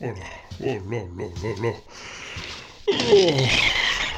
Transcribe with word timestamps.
Oh 0.00 0.06
là, 0.06 0.12
oh 0.60 0.64
là 0.64 0.98
là 1.18 1.26
là 1.42 1.52
là. 1.62 1.72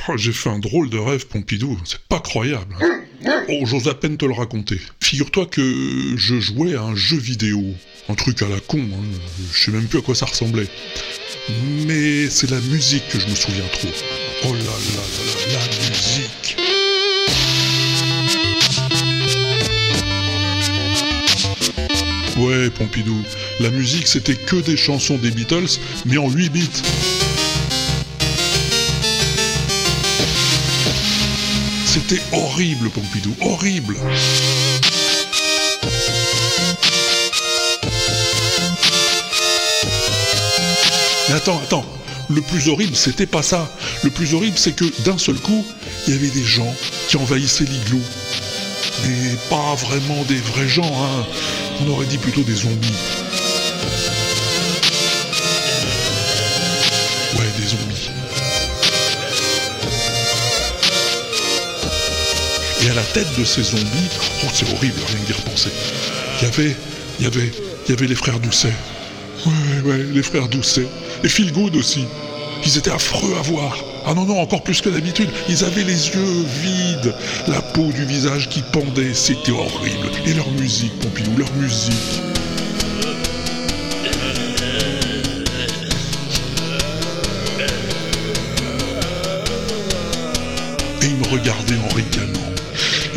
Oh, 0.08 0.16
J'ai 0.16 0.32
fait 0.32 0.50
un 0.50 0.58
drôle 0.58 0.90
de 0.90 0.98
rêve, 0.98 1.26
Pompidou, 1.26 1.78
c'est 1.84 2.00
pas 2.08 2.20
croyable. 2.20 2.76
hein. 2.80 3.00
Oh, 3.48 3.64
j'ose 3.64 3.88
à 3.88 3.94
peine 3.94 4.16
te 4.16 4.24
le 4.24 4.32
raconter. 4.34 4.80
Figure-toi 5.02 5.46
que 5.46 6.14
je 6.16 6.40
jouais 6.40 6.74
à 6.74 6.82
un 6.82 6.94
jeu 6.96 7.16
vidéo. 7.18 7.62
Un 8.08 8.14
truc 8.14 8.42
à 8.42 8.48
la 8.48 8.60
con, 8.60 8.80
hein. 8.80 9.18
je 9.52 9.64
sais 9.64 9.70
même 9.70 9.86
plus 9.86 9.98
à 10.00 10.02
quoi 10.02 10.14
ça 10.14 10.26
ressemblait. 10.26 10.66
Mais 11.86 12.28
c'est 12.28 12.50
la 12.50 12.60
musique 12.60 13.06
que 13.08 13.18
je 13.20 13.26
me 13.28 13.34
souviens 13.34 13.64
trop. 13.72 13.88
Oh 14.44 14.52
là 14.52 14.60
là 14.60 14.64
là 14.64 15.52
là, 15.52 15.58
la 15.60 15.88
musique 15.88 16.56
Ouais, 22.36 22.68
Pompidou, 22.70 23.16
la 23.60 23.70
musique 23.70 24.08
c'était 24.08 24.34
que 24.34 24.56
des 24.56 24.76
chansons 24.76 25.16
des 25.16 25.30
Beatles, 25.30 25.78
mais 26.04 26.18
en 26.18 26.28
8 26.28 26.48
bits. 26.48 26.68
C'était 31.86 32.20
horrible, 32.32 32.90
Pompidou, 32.90 33.34
horrible. 33.40 33.96
Mais 41.28 41.34
attends, 41.36 41.60
attends, 41.62 41.86
le 42.28 42.40
plus 42.40 42.68
horrible, 42.68 42.96
c'était 42.96 43.26
pas 43.26 43.42
ça. 43.42 43.70
Le 44.02 44.10
plus 44.10 44.34
horrible, 44.34 44.58
c'est 44.58 44.74
que 44.74 44.84
d'un 45.04 45.18
seul 45.18 45.36
coup, 45.36 45.64
il 46.06 46.14
y 46.14 46.16
avait 46.16 46.30
des 46.30 46.44
gens 46.44 46.74
qui 47.08 47.16
envahissaient 47.16 47.64
l'igloo. 47.64 48.02
Mais 49.06 49.36
pas 49.48 49.74
vraiment 49.76 50.22
des 50.24 50.36
vrais 50.36 50.68
gens, 50.68 50.82
hein. 50.82 51.26
On 51.80 51.88
aurait 51.90 52.06
dit 52.06 52.18
plutôt 52.18 52.42
des 52.42 52.54
zombies. 52.54 52.94
Ouais, 57.36 57.46
des 57.58 57.66
zombies. 57.66 58.10
Et 62.82 62.90
à 62.90 62.94
la 62.94 63.02
tête 63.02 63.26
de 63.38 63.44
ces 63.44 63.62
zombies, 63.62 64.10
oh 64.44 64.48
c'est 64.52 64.70
horrible 64.72 65.00
rien 65.08 65.18
que 65.18 65.26
d'y 65.26 65.32
repenser. 65.32 65.70
Il 66.40 66.44
y 66.44 66.50
avait, 66.50 66.76
il 67.18 67.24
y 67.24 67.26
avait, 67.26 67.52
il 67.86 67.90
y 67.90 67.94
avait 67.94 68.06
les 68.06 68.14
frères 68.14 68.38
Doucet. 68.38 68.72
Ouais, 69.46 69.90
ouais, 69.90 69.98
les 70.12 70.22
frères 70.22 70.48
Doucet. 70.48 70.86
Et 71.22 71.28
Phil 71.28 71.52
Good 71.52 71.76
aussi. 71.76 72.06
Ils 72.64 72.78
étaient 72.78 72.90
affreux 72.90 73.36
à 73.38 73.42
voir. 73.42 73.76
Ah 74.06 74.12
non, 74.12 74.26
non, 74.26 74.38
encore 74.38 74.62
plus 74.62 74.82
que 74.82 74.90
d'habitude. 74.90 75.30
Ils 75.48 75.64
avaient 75.64 75.82
les 75.82 76.08
yeux 76.08 76.44
vides, 76.62 77.14
la 77.48 77.62
peau 77.62 77.90
du 77.90 78.04
visage 78.04 78.50
qui 78.50 78.60
pendait. 78.60 79.14
C'était 79.14 79.52
horrible. 79.52 80.10
Et 80.26 80.34
leur 80.34 80.50
musique, 80.52 80.92
Pompidou, 81.00 81.34
leur 81.38 81.50
musique. 81.54 81.94
Et 91.00 91.06
ils 91.06 91.16
me 91.16 91.28
regardaient 91.28 91.78
en 91.90 91.94
ricanant 91.94 92.40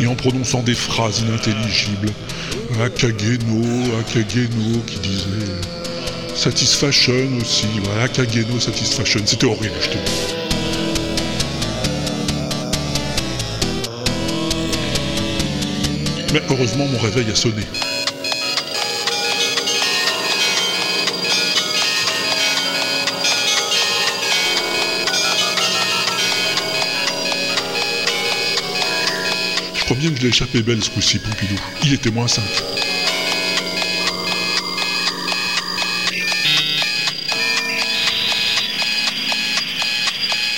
et 0.00 0.06
en 0.06 0.14
prononçant 0.14 0.62
des 0.62 0.74
phrases 0.74 1.20
inintelligibles. 1.20 2.10
Akageno, 2.82 3.62
Akageno, 4.00 4.78
qui 4.86 4.98
disait 5.00 5.52
Satisfaction 6.34 7.12
aussi, 7.38 7.66
Akageno, 8.02 8.58
Satisfaction. 8.58 9.20
C'était 9.26 9.46
horrible, 9.46 9.74
je 9.82 9.88
te 9.88 9.94
dis. 9.96 10.37
Mais 16.32 16.42
heureusement, 16.50 16.86
mon 16.86 16.98
réveil 16.98 17.30
a 17.30 17.34
sonné. 17.34 17.62
Je 29.74 29.84
crois 29.84 29.96
bien 29.96 30.10
que 30.10 30.16
je 30.16 30.22
l'ai 30.22 30.28
échappé 30.28 30.60
belle 30.60 30.84
ce 30.84 30.90
coup-ci, 30.90 31.18
Pompidou. 31.18 31.58
Il 31.82 31.94
était 31.94 32.10
moins 32.10 32.28
5. 32.28 32.42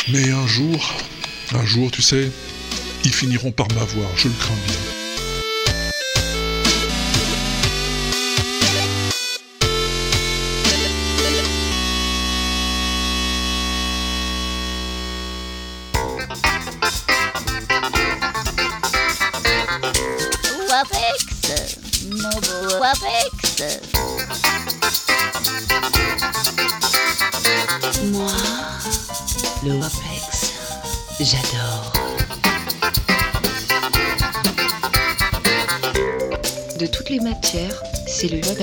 Mais 0.09 0.31
un 0.33 0.47
jour, 0.49 0.95
un 1.55 1.65
jour, 1.65 1.93
tu 1.93 2.03
sais, 2.03 2.29
ils 3.05 3.13
finiront 3.13 3.53
par 3.53 3.69
m'avoir, 3.69 4.09
je 4.17 4.27
le 4.27 4.35
crains 4.35 4.55
bien. 4.67 4.90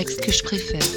Que 0.06 0.32
je 0.32 0.44
préfère. 0.44 0.80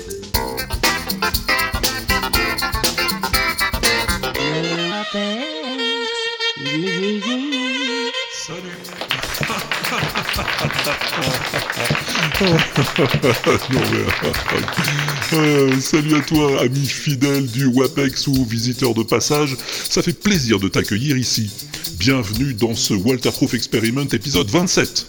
Euh, 15.33 15.81
salut 15.81 16.16
à 16.16 16.21
toi, 16.22 16.62
ami 16.62 16.84
fidèle 16.84 17.47
du 17.47 17.66
WAPEX 17.66 18.27
ou 18.27 18.44
visiteur 18.44 18.94
de 18.94 19.05
passage. 19.05 19.56
Ça 19.89 20.03
fait 20.03 20.12
plaisir 20.12 20.59
de 20.59 20.66
t'accueillir 20.66 21.16
ici. 21.16 21.53
Bienvenue 22.00 22.55
dans 22.55 22.75
ce 22.75 22.94
Walter 22.94 23.31
Proof 23.31 23.53
Experiment 23.53 24.06
épisode 24.11 24.49
27. 24.49 25.06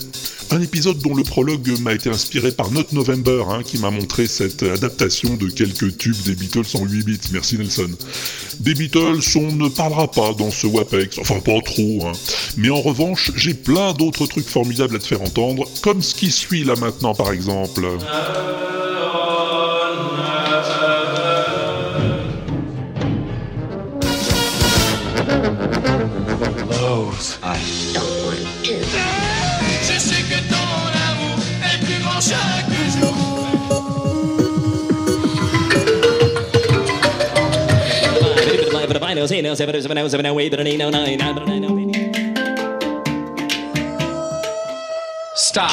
Un 0.52 0.62
épisode 0.62 1.00
dont 1.00 1.16
le 1.16 1.24
prologue 1.24 1.72
m'a 1.80 1.94
été 1.94 2.10
inspiré 2.10 2.52
par 2.52 2.70
Not 2.70 2.88
November, 2.92 3.46
hein, 3.48 3.62
qui 3.64 3.78
m'a 3.78 3.92
montré 3.92 4.28
cette 4.28 4.64
adaptation 4.64 5.36
de 5.36 5.48
quelques 5.48 5.98
tubes 5.98 6.22
des 6.26 6.36
Beatles 6.36 6.66
en 6.74 6.84
8 6.84 7.06
bits. 7.06 7.20
Merci 7.32 7.58
Nelson. 7.58 7.92
Des 8.60 8.74
Beatles, 8.74 9.22
on 9.38 9.54
ne 9.54 9.70
parlera 9.70 10.12
pas 10.12 10.34
dans 10.34 10.52
ce 10.52 10.68
WAPEX, 10.68 11.18
enfin 11.20 11.40
pas 11.40 11.62
trop, 11.62 12.08
hein. 12.08 12.12
Mais 12.58 12.70
en 12.70 12.82
revanche, 12.82 13.32
j'ai 13.38 13.54
plein 13.54 13.94
d'autres 13.94 14.26
trucs 14.26 14.50
formidables 14.50 14.98
à 14.98 15.00
te 15.00 15.08
faire 15.08 15.22
entendre, 15.22 15.70
comme 15.82 16.02
ce 16.02 16.14
qui 16.14 16.30
suit 16.30 16.66
là 16.66 16.74
maintenant 16.76 17.16
par 17.16 17.32
exemple. 17.32 17.88
Je 18.00 18.81
Stop. 45.36 45.70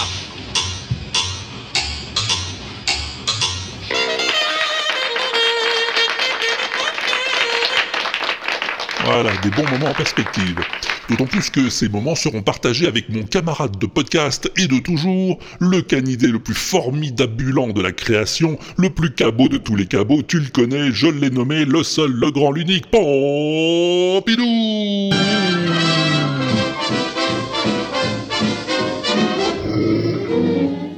Voilà, 9.04 9.30
des 9.42 9.50
bons 9.50 9.64
moments 9.70 9.88
en 9.88 9.94
perspective. 9.94 10.60
D'autant 11.08 11.24
plus 11.24 11.48
que 11.48 11.70
ces 11.70 11.88
moments 11.88 12.14
seront 12.14 12.42
partagés 12.42 12.86
avec 12.86 13.08
mon 13.08 13.22
camarade 13.22 13.78
de 13.78 13.86
podcast 13.86 14.52
et 14.58 14.66
de 14.66 14.78
toujours, 14.78 15.38
le 15.58 15.80
canidé 15.80 16.26
le 16.26 16.38
plus 16.38 16.54
formidabulant 16.54 17.68
de 17.68 17.80
la 17.80 17.92
création, 17.92 18.58
le 18.76 18.90
plus 18.90 19.14
cabot 19.14 19.48
de 19.48 19.56
tous 19.56 19.74
les 19.74 19.86
cabots, 19.86 20.22
tu 20.22 20.38
le 20.38 20.48
connais, 20.48 20.92
je 20.92 21.06
l'ai 21.06 21.30
nommé 21.30 21.64
le 21.64 21.82
seul, 21.82 22.12
le 22.12 22.30
grand, 22.30 22.52
l'unique, 22.52 22.90
Pompidou 22.90 24.44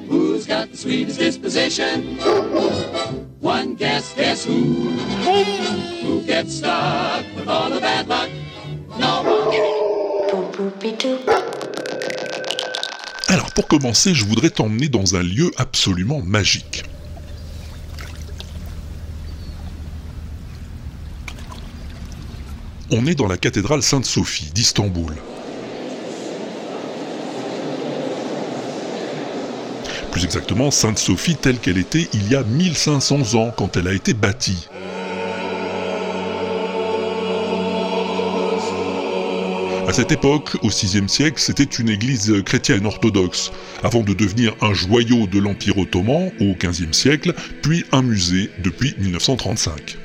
Who's 0.09 0.45
got 0.45 0.73
the 0.73 0.77
sweetest 0.77 1.21
disposition? 1.21 2.19
One 3.41 3.75
guess, 3.77 4.13
guess 4.15 4.45
who? 4.45 4.91
Who 6.03 6.23
gets 6.27 6.57
stuck 6.59 7.25
with 7.37 7.49
all 7.49 7.71
the 7.71 7.81
bad 7.81 8.09
luck? 8.09 8.20
Pour 13.55 13.67
commencer, 13.67 14.15
je 14.15 14.25
voudrais 14.25 14.51
t'emmener 14.51 14.89
dans 14.89 15.17
un 15.17 15.23
lieu 15.23 15.51
absolument 15.57 16.23
magique. 16.23 16.85
On 22.91 23.07
est 23.07 23.15
dans 23.15 23.29
la 23.29 23.37
cathédrale 23.37 23.83
Sainte-Sophie 23.83 24.51
d'Istanbul. 24.53 25.15
Plus 30.11 30.25
exactement, 30.25 30.73
Sainte-Sophie 30.73 31.37
telle 31.37 31.59
qu'elle 31.59 31.79
était 31.79 32.09
il 32.13 32.29
y 32.29 32.35
a 32.35 32.43
1500 32.43 33.35
ans 33.35 33.53
quand 33.57 33.77
elle 33.77 33.87
a 33.87 33.93
été 33.93 34.13
bâtie. 34.13 34.69
À 39.91 39.93
cette 39.93 40.13
époque, 40.13 40.57
au 40.63 40.69
VIe 40.69 41.09
siècle, 41.09 41.41
c'était 41.41 41.65
une 41.65 41.89
église 41.89 42.33
chrétienne 42.47 42.87
orthodoxe, 42.87 43.51
avant 43.83 44.03
de 44.03 44.15
devenir 44.15 44.55
un 44.61 44.73
joyau 44.73 45.27
de 45.27 45.41
l'Empire 45.41 45.79
ottoman 45.79 46.31
au 46.39 46.55
XVe 46.55 46.93
siècle, 46.93 47.35
puis 47.61 47.85
un 47.91 48.01
musée 48.01 48.51
depuis 48.63 48.95
1935. 48.99 49.99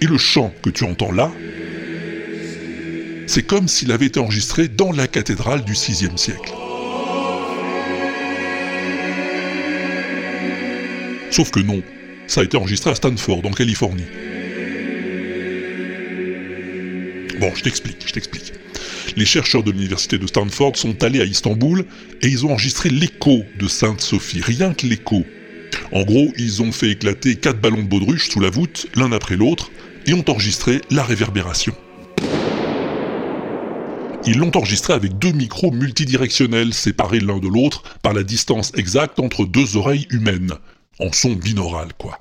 Et 0.00 0.06
le 0.06 0.16
chant 0.16 0.54
que 0.62 0.70
tu 0.70 0.84
entends 0.84 1.10
là, 1.10 1.32
c'est 3.26 3.42
comme 3.42 3.66
s'il 3.66 3.90
avait 3.90 4.06
été 4.06 4.20
enregistré 4.20 4.68
dans 4.68 4.92
la 4.92 5.08
cathédrale 5.08 5.64
du 5.64 5.72
VIe 5.72 6.12
siècle. 6.14 6.52
Sauf 11.32 11.50
que 11.50 11.58
non, 11.58 11.82
ça 12.28 12.42
a 12.42 12.44
été 12.44 12.56
enregistré 12.56 12.90
à 12.90 12.94
Stanford, 12.94 13.44
en 13.44 13.50
Californie. 13.50 14.06
Bon, 17.40 17.52
je 17.56 17.64
t'explique, 17.64 18.04
je 18.06 18.12
t'explique 18.12 18.52
les 19.16 19.24
chercheurs 19.24 19.62
de 19.62 19.70
l'université 19.70 20.18
de 20.18 20.26
Stanford 20.26 20.76
sont 20.76 21.02
allés 21.02 21.20
à 21.20 21.24
Istanbul 21.24 21.84
et 22.22 22.28
ils 22.28 22.46
ont 22.46 22.52
enregistré 22.52 22.90
l'écho 22.90 23.44
de 23.58 23.68
Sainte-Sophie, 23.68 24.40
rien 24.40 24.74
que 24.74 24.86
l'écho. 24.86 25.24
En 25.92 26.02
gros, 26.02 26.32
ils 26.36 26.62
ont 26.62 26.72
fait 26.72 26.90
éclater 26.90 27.36
quatre 27.36 27.60
ballons 27.60 27.82
de 27.82 27.88
baudruche 27.88 28.28
sous 28.28 28.40
la 28.40 28.50
voûte, 28.50 28.86
l'un 28.94 29.12
après 29.12 29.36
l'autre, 29.36 29.70
et 30.06 30.14
ont 30.14 30.24
enregistré 30.28 30.80
la 30.90 31.02
réverbération. 31.02 31.74
Ils 34.26 34.38
l'ont 34.38 34.54
enregistré 34.54 34.92
avec 34.92 35.18
deux 35.18 35.32
micros 35.32 35.70
multidirectionnels 35.70 36.74
séparés 36.74 37.20
l'un 37.20 37.38
de 37.38 37.48
l'autre 37.48 37.82
par 38.02 38.12
la 38.12 38.22
distance 38.22 38.72
exacte 38.76 39.18
entre 39.18 39.46
deux 39.46 39.76
oreilles 39.76 40.06
humaines, 40.10 40.52
en 40.98 41.10
son 41.12 41.32
binaural 41.32 41.88
quoi. 41.96 42.18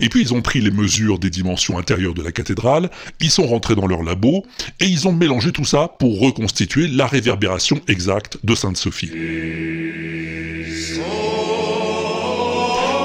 Et 0.00 0.08
puis 0.08 0.22
ils 0.22 0.34
ont 0.34 0.42
pris 0.42 0.60
les 0.60 0.70
mesures 0.70 1.18
des 1.18 1.30
dimensions 1.30 1.78
intérieures 1.78 2.14
de 2.14 2.22
la 2.22 2.32
cathédrale, 2.32 2.90
ils 3.20 3.30
sont 3.30 3.46
rentrés 3.46 3.74
dans 3.74 3.86
leur 3.86 4.02
labo, 4.02 4.44
et 4.80 4.86
ils 4.86 5.08
ont 5.08 5.12
mélangé 5.12 5.52
tout 5.52 5.64
ça 5.64 5.88
pour 5.98 6.20
reconstituer 6.20 6.88
la 6.88 7.06
réverbération 7.06 7.80
exacte 7.88 8.38
de 8.44 8.54
Sainte-Sophie. 8.54 9.10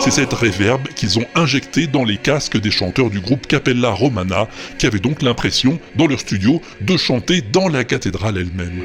C'est 0.06 0.12
cette 0.12 0.34
réverbe 0.34 0.88
qu'ils 0.90 1.18
ont 1.18 1.26
injectée 1.34 1.88
dans 1.88 2.04
les 2.04 2.18
casques 2.18 2.62
des 2.62 2.70
chanteurs 2.70 3.10
du 3.10 3.20
groupe 3.20 3.48
Capella 3.48 3.90
Romana, 3.90 4.48
qui 4.78 4.86
avaient 4.86 5.00
donc 5.00 5.24
l'impression, 5.24 5.80
dans 5.96 6.06
leur 6.06 6.20
studio, 6.20 6.62
de 6.82 6.96
chanter 6.96 7.42
dans 7.42 7.68
la 7.68 7.84
cathédrale 7.84 8.38
elle-même. 8.38 8.84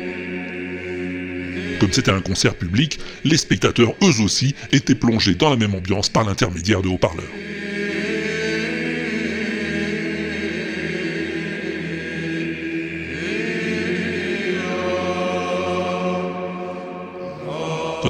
Comme 1.78 1.92
c'était 1.92 2.10
un 2.10 2.22
concert 2.22 2.54
public, 2.54 2.98
les 3.24 3.36
spectateurs, 3.36 3.92
eux 4.02 4.22
aussi, 4.22 4.54
étaient 4.72 4.94
plongés 4.94 5.34
dans 5.34 5.50
la 5.50 5.56
même 5.56 5.74
ambiance 5.74 6.08
par 6.08 6.24
l'intermédiaire 6.24 6.80
de 6.80 6.88
haut-parleurs. 6.88 7.24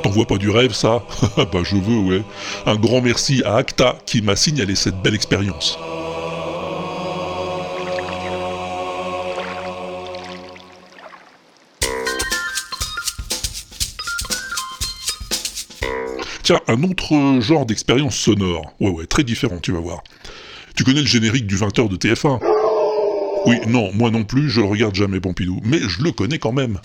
T'envoie 0.00 0.26
pas 0.26 0.38
du 0.38 0.50
rêve, 0.50 0.72
ça? 0.72 1.02
Bah 1.36 1.60
je 1.62 1.76
veux, 1.76 1.98
ouais. 1.98 2.22
Un 2.66 2.76
grand 2.76 3.00
merci 3.00 3.42
à 3.44 3.56
Acta 3.56 3.96
qui 4.06 4.22
m'a 4.22 4.36
signalé 4.36 4.74
cette 4.74 5.00
belle 5.02 5.14
expérience. 5.14 5.78
Tiens, 16.42 16.60
un 16.66 16.82
autre 16.82 17.40
genre 17.40 17.66
d'expérience 17.66 18.16
sonore. 18.16 18.72
Ouais, 18.80 18.90
ouais, 18.90 19.06
très 19.06 19.22
différent, 19.22 19.58
tu 19.62 19.72
vas 19.72 19.80
voir. 19.80 20.02
Tu 20.74 20.84
connais 20.84 21.00
le 21.00 21.06
générique 21.06 21.46
du 21.46 21.56
20h 21.56 21.88
de 21.88 21.96
TF1 21.96 22.40
Oui, 23.46 23.56
non, 23.68 23.90
moi 23.94 24.10
non 24.10 24.24
plus, 24.24 24.50
je 24.50 24.60
le 24.60 24.66
regarde 24.66 24.94
jamais, 24.94 25.20
Pompidou, 25.20 25.60
mais 25.64 25.78
je 25.78 26.02
le 26.02 26.12
connais 26.12 26.38
quand 26.38 26.52
même. 26.52 26.78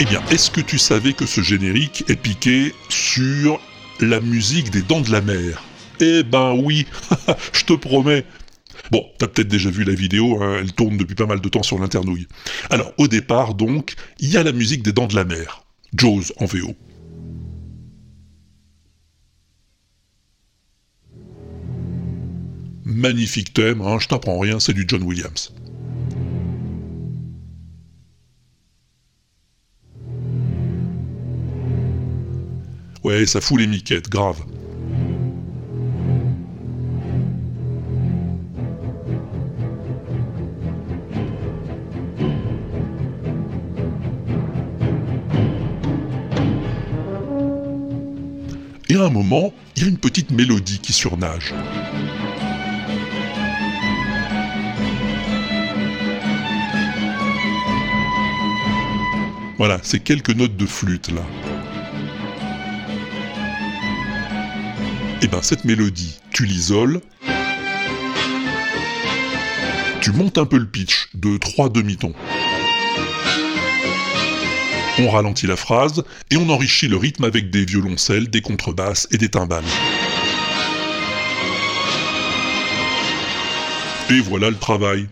Eh 0.00 0.04
bien, 0.06 0.20
est-ce 0.32 0.50
que 0.50 0.60
tu 0.60 0.76
savais 0.76 1.12
que 1.12 1.24
ce 1.24 1.40
générique 1.40 2.04
est 2.08 2.16
piqué 2.16 2.74
sur 2.88 3.60
la 4.00 4.20
musique 4.20 4.70
des 4.70 4.82
Dents 4.82 5.00
de 5.00 5.12
la 5.12 5.20
Mer? 5.20 5.62
Eh 6.00 6.24
ben 6.24 6.52
oui, 6.52 6.86
je 7.52 7.64
te 7.64 7.74
promets. 7.74 8.24
Bon, 8.90 9.06
t'as 9.18 9.28
peut-être 9.28 9.46
déjà 9.46 9.70
vu 9.70 9.84
la 9.84 9.94
vidéo, 9.94 10.42
hein, 10.42 10.56
elle 10.58 10.72
tourne 10.72 10.96
depuis 10.96 11.14
pas 11.14 11.26
mal 11.26 11.40
de 11.40 11.48
temps 11.48 11.62
sur 11.62 11.78
l'internouille. 11.78 12.26
Alors, 12.70 12.92
au 12.98 13.06
départ, 13.06 13.54
donc, 13.54 13.94
il 14.18 14.30
y 14.30 14.36
a 14.36 14.42
la 14.42 14.50
musique 14.50 14.82
des 14.82 14.92
Dents 14.92 15.06
de 15.06 15.14
la 15.14 15.24
Mer, 15.24 15.64
Jaws 15.94 16.32
en 16.38 16.46
VO. 16.46 16.74
Magnifique 22.84 23.54
thème, 23.54 23.80
hein, 23.80 23.98
je 24.00 24.08
t'apprends 24.08 24.40
rien, 24.40 24.58
c'est 24.58 24.74
du 24.74 24.86
John 24.88 25.04
Williams. 25.04 25.52
Ouais, 33.04 33.26
ça 33.26 33.42
fout 33.42 33.60
les 33.60 33.66
miquettes, 33.66 34.08
grave. 34.08 34.40
Et 48.88 48.96
à 48.96 49.02
un 49.02 49.10
moment, 49.10 49.52
il 49.76 49.82
y 49.82 49.84
a 49.84 49.88
une 49.90 49.98
petite 49.98 50.30
mélodie 50.30 50.78
qui 50.78 50.94
surnage. 50.94 51.52
Voilà, 59.58 59.78
c'est 59.82 60.00
quelques 60.00 60.30
notes 60.30 60.56
de 60.56 60.64
flûte 60.64 61.10
là. 61.10 61.22
Et 65.24 65.26
eh 65.26 65.30
ben 65.30 65.40
cette 65.40 65.64
mélodie, 65.64 66.20
tu 66.34 66.44
l'isoles, 66.44 67.00
tu 70.02 70.12
montes 70.12 70.36
un 70.36 70.44
peu 70.44 70.58
le 70.58 70.66
pitch 70.66 71.08
de 71.14 71.38
3 71.38 71.70
demi-tons. 71.70 72.12
On 74.98 75.08
ralentit 75.08 75.46
la 75.46 75.56
phrase 75.56 76.04
et 76.30 76.36
on 76.36 76.50
enrichit 76.50 76.88
le 76.88 76.98
rythme 76.98 77.24
avec 77.24 77.48
des 77.48 77.64
violoncelles, 77.64 78.28
des 78.28 78.42
contrebasses 78.42 79.08
et 79.12 79.16
des 79.16 79.30
timbales. 79.30 79.64
Et 84.10 84.20
voilà 84.20 84.50
le 84.50 84.56
travail. 84.56 85.08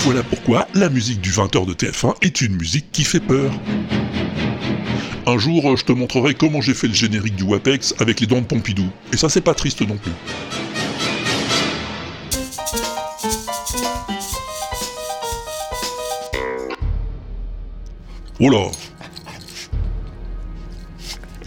Voilà 0.00 0.22
pourquoi 0.22 0.66
la 0.74 0.88
musique 0.88 1.20
du 1.20 1.30
20h 1.30 1.66
de 1.66 1.74
TF1 1.74 2.14
est 2.22 2.40
une 2.40 2.56
musique 2.56 2.90
qui 2.92 3.04
fait 3.04 3.20
peur. 3.20 3.50
Un 5.26 5.38
jour, 5.38 5.76
je 5.76 5.84
te 5.84 5.92
montrerai 5.92 6.34
comment 6.34 6.60
j'ai 6.60 6.74
fait 6.74 6.88
le 6.88 6.94
générique 6.94 7.36
du 7.36 7.44
WAPEX 7.44 7.94
avec 8.00 8.20
les 8.20 8.26
dents 8.26 8.40
de 8.40 8.46
Pompidou. 8.46 8.88
Et 9.12 9.16
ça, 9.16 9.28
c'est 9.28 9.42
pas 9.42 9.54
triste 9.54 9.82
non 9.82 9.96
plus. 9.96 10.12
Oh 18.40 18.48
là 18.48 18.70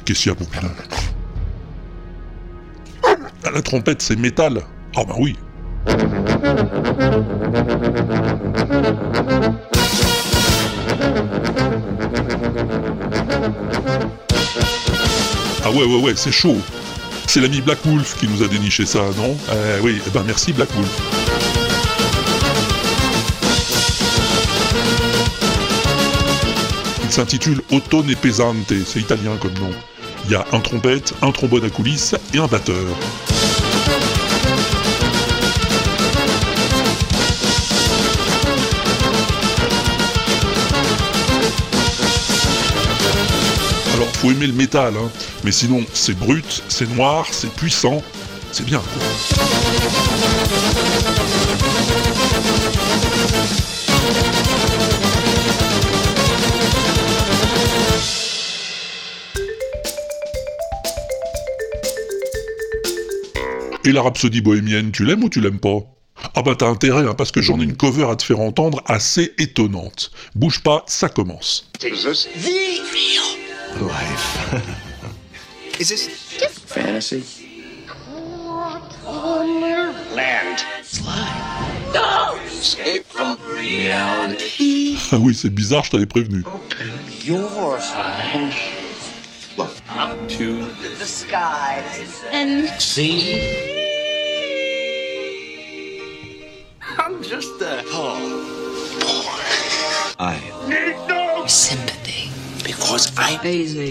Qu'est-ce 0.05 0.23
qu'il 0.23 0.31
y 0.31 0.33
a, 0.33 0.35
Pompidou? 0.35 0.67
Ah, 3.03 3.49
La 3.53 3.61
trompette, 3.61 4.01
c'est 4.01 4.15
métal 4.17 4.61
Ah 4.95 5.03
bah 5.05 5.15
oui 5.17 5.35
ouais, 15.73 15.85
ouais, 15.85 16.01
ouais, 16.01 16.13
c'est 16.15 16.31
chaud. 16.31 16.57
C'est 17.27 17.39
l'ami 17.39 17.61
Black 17.61 17.79
Wolf 17.85 18.15
qui 18.19 18.27
nous 18.27 18.43
a 18.43 18.47
déniché 18.47 18.85
ça, 18.85 18.99
non 19.17 19.35
euh, 19.49 19.79
Oui, 19.81 20.01
eh 20.05 20.09
ben 20.11 20.23
merci 20.25 20.53
Black 20.53 20.69
Wolf. 20.75 21.01
Il 27.03 27.11
s'intitule 27.11 27.61
Ottone 27.71 28.15
Pesante, 28.15 28.73
c'est 28.85 28.99
italien 28.99 29.37
comme 29.39 29.53
nom. 29.53 29.71
Il 30.25 30.31
y 30.31 30.35
a 30.35 30.45
un 30.51 30.59
trompette, 30.59 31.13
un 31.21 31.31
trombone 31.31 31.65
à 31.65 31.69
coulisses 31.69 32.15
et 32.33 32.39
un 32.39 32.47
batteur. 32.47 32.85
Faut 44.23 44.31
aimer 44.31 44.47
le 44.47 44.53
métal, 44.53 44.93
hein. 44.95 45.11
mais 45.43 45.51
sinon 45.51 45.83
c'est 45.93 46.17
brut, 46.17 46.63
c'est 46.69 46.89
noir, 46.95 47.27
c'est 47.29 47.51
puissant, 47.51 48.01
c'est 48.53 48.65
bien. 48.65 48.81
Et 63.83 63.91
la 63.91 64.01
rhapsodie 64.01 64.39
bohémienne, 64.39 64.93
tu 64.93 65.03
l'aimes 65.03 65.25
ou 65.25 65.29
tu 65.29 65.41
l'aimes 65.41 65.59
pas? 65.59 65.79
Ah 66.35 66.41
bah 66.43 66.55
t'as 66.57 66.67
intérêt, 66.67 67.05
hein, 67.05 67.13
parce 67.13 67.33
que 67.33 67.41
j'en 67.41 67.59
ai 67.59 67.65
une 67.65 67.75
cover 67.75 68.07
à 68.09 68.15
te 68.15 68.23
faire 68.23 68.39
entendre 68.39 68.81
assez 68.85 69.33
étonnante. 69.37 70.11
Bouge 70.33 70.63
pas, 70.63 70.85
ça 70.87 71.09
commence. 71.09 71.69
Is 73.73 73.79
this 73.79 73.79
the 73.79 73.85
real 73.85 73.87
life? 73.87 75.79
Is 75.79 75.89
this 75.89 76.37
just 76.37 76.59
fantasy? 76.59 77.23
Land. 80.15 80.63
Slide. 80.83 81.91
No! 81.93 82.39
Escape 82.45 83.05
from 83.05 83.37
reality. 83.47 84.97
Ah 85.11 85.17
oui, 85.17 85.33
c'est 85.33 85.49
bizarre, 85.49 85.83
je 85.83 85.91
t'avais 85.91 86.05
prévenu. 86.05 86.43
Open 86.45 86.87
your 87.25 87.79
eyes. 87.79 88.53
Look 89.57 89.71
up 89.97 90.17
to 90.29 90.65
the 90.99 91.05
skies 91.05 92.23
And 92.31 92.67
see. 92.79 93.41
I'm 96.97 97.21
just 97.23 97.61
a 97.61 97.83
oh 97.87 98.19
boy. 98.99 100.23
I 100.23 100.39
need 100.67 100.95
no 101.07 101.45
Sympathy. 101.47 102.02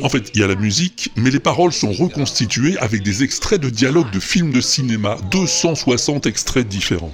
En 0.02 0.09
fait, 0.09 0.31
il 0.35 0.41
y 0.41 0.45
a 0.45 0.47
la 0.47 0.55
musique, 0.55 1.11
mais 1.17 1.31
les 1.31 1.41
paroles 1.41 1.73
sont 1.73 1.93
reconstituées 1.93 2.76
avec 2.79 3.02
des 3.02 3.23
extraits 3.23 3.61
de 3.61 3.71
dialogues 3.71 4.11
de 4.11 4.21
films 4.21 4.52
de 4.52 4.61
cinéma, 4.61 5.17
260 5.31 6.26
extraits 6.26 6.67
différents. 6.67 7.12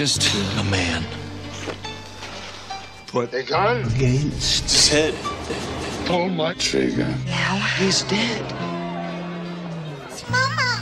Just 0.00 0.34
a 0.56 0.62
man. 0.64 1.19
Put 3.10 3.34
a 3.34 3.42
gun 3.42 3.82
against 3.96 4.62
his 4.70 4.88
head. 4.88 5.14
Pull 6.06 6.28
my 6.28 6.54
trigger. 6.54 7.08
Now 7.26 7.56
he's 7.76 8.02
dead. 8.04 8.44
Mama. 10.30 10.80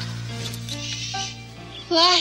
Why? 1.88 2.20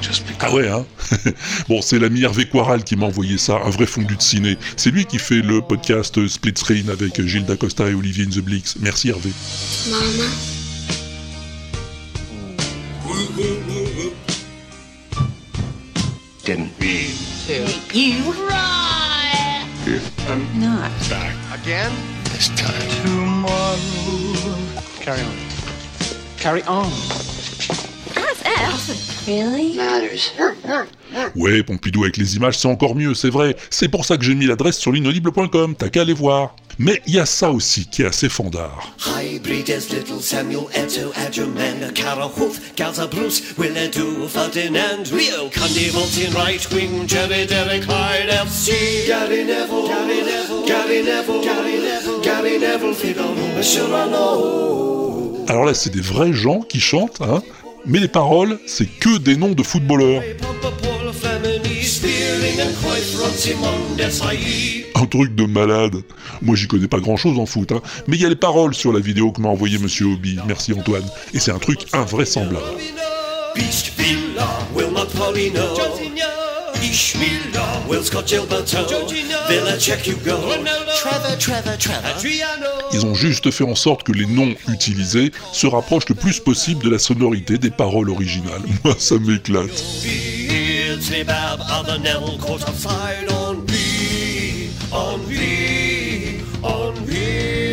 Just 0.00 0.22
Ah 0.22 0.32
because. 0.32 0.54
ouais, 0.54 0.68
hein 0.68 0.86
Bon, 1.68 1.82
c'est 1.82 1.98
l'ami 1.98 2.22
Hervé 2.22 2.46
Quaral 2.48 2.84
qui 2.84 2.94
m'a 2.94 3.06
envoyé 3.06 3.36
ça, 3.36 3.60
un 3.64 3.70
vrai 3.70 3.86
fondu 3.86 4.14
de 4.14 4.22
ciné. 4.22 4.56
C'est 4.76 4.92
lui 4.92 5.06
qui 5.06 5.18
fait 5.18 5.42
le 5.42 5.60
podcast 5.60 6.24
Split 6.28 6.54
Screen 6.56 6.88
avec 6.88 7.20
Gilles 7.20 7.46
Dacosta 7.46 7.88
et 7.88 7.94
Olivier 7.94 8.26
in 8.26 8.30
the 8.30 8.38
Blix. 8.38 8.76
Merci 8.80 9.08
Hervé. 9.08 9.32
Mama. 9.90 10.30
Didn't 16.44 16.78
mean. 16.78 17.10
You. 17.92 18.65
Right. 20.28 20.54
Not. 20.56 20.90
Back 21.08 21.60
again. 21.60 21.92
This 22.24 22.48
time. 22.48 22.88
Tomorrow. 23.04 23.76
Carry 24.98 25.20
on. 25.20 25.36
Carry 26.36 26.62
on. 26.64 26.90
How's 28.12 28.42
that? 28.42 29.24
Really? 29.28 29.76
Matters. 29.76 30.32
Ouais, 31.34 31.62
Pompidou 31.62 32.04
avec 32.04 32.16
les 32.16 32.36
images, 32.36 32.58
c'est 32.58 32.68
encore 32.68 32.94
mieux, 32.94 33.14
c'est 33.14 33.30
vrai. 33.30 33.56
C'est 33.70 33.88
pour 33.88 34.04
ça 34.04 34.16
que 34.16 34.24
j'ai 34.24 34.34
mis 34.34 34.46
l'adresse 34.46 34.78
sur 34.78 34.92
l'inaudible.com, 34.92 35.74
t'as 35.76 35.88
qu'à 35.88 36.02
aller 36.02 36.12
voir. 36.12 36.54
Mais 36.78 37.00
il 37.06 37.14
y 37.14 37.18
a 37.18 37.24
ça 37.24 37.50
aussi 37.50 37.86
qui 37.86 38.02
est 38.02 38.06
assez 38.06 38.28
fandard. 38.28 38.92
Alors 55.48 55.64
là, 55.64 55.74
c'est 55.74 55.90
des 55.90 56.00
vrais 56.00 56.32
gens 56.32 56.60
qui 56.60 56.80
chantent, 56.80 57.20
hein, 57.22 57.42
mais 57.86 58.00
les 58.00 58.08
paroles, 58.08 58.58
c'est 58.66 58.86
que 58.86 59.18
des 59.18 59.36
noms 59.36 59.52
de 59.52 59.62
footballeurs. 59.62 60.22
Un 64.94 65.06
truc 65.06 65.34
de 65.34 65.44
malade. 65.44 65.96
Moi, 66.42 66.56
j'y 66.56 66.66
connais 66.66 66.88
pas 66.88 66.98
grand 67.00 67.16
chose 67.16 67.38
en 67.38 67.46
foot, 67.46 67.72
hein, 67.72 67.80
mais 68.06 68.16
il 68.16 68.22
y 68.22 68.26
a 68.26 68.28
les 68.28 68.36
paroles 68.36 68.74
sur 68.74 68.92
la 68.92 69.00
vidéo 69.00 69.32
que 69.32 69.40
m'a 69.40 69.48
envoyé 69.48 69.78
Monsieur 69.78 70.06
Hobby. 70.06 70.38
Merci 70.46 70.72
Antoine. 70.72 71.04
Et 71.34 71.38
c'est 71.38 71.52
un 71.52 71.58
truc 71.58 71.80
invraisemblable. 71.92 72.66
Ils 82.92 83.06
ont 83.06 83.14
juste 83.14 83.50
fait 83.50 83.64
en 83.64 83.74
sorte 83.74 84.02
que 84.02 84.12
les 84.12 84.26
noms 84.26 84.54
utilisés 84.68 85.32
se 85.52 85.66
rapprochent 85.66 86.08
le 86.08 86.14
plus 86.14 86.40
possible 86.40 86.84
de 86.84 86.90
la 86.90 86.98
sonorité 86.98 87.58
des 87.58 87.70
paroles 87.70 88.10
originales. 88.10 88.62
Moi, 88.84 88.94
ça 88.98 89.16
m'éclate. 89.18 89.84
Beardsley 90.96 91.24
Bab, 91.24 91.60
other 91.70 91.98
Neville, 91.98 92.38
caught 92.38 92.66
offside 92.66 93.30
on 93.30 93.66
me, 93.66 94.70
on 94.90 95.18
me, 95.28 96.40
on 96.62 96.94
me. 97.04 97.66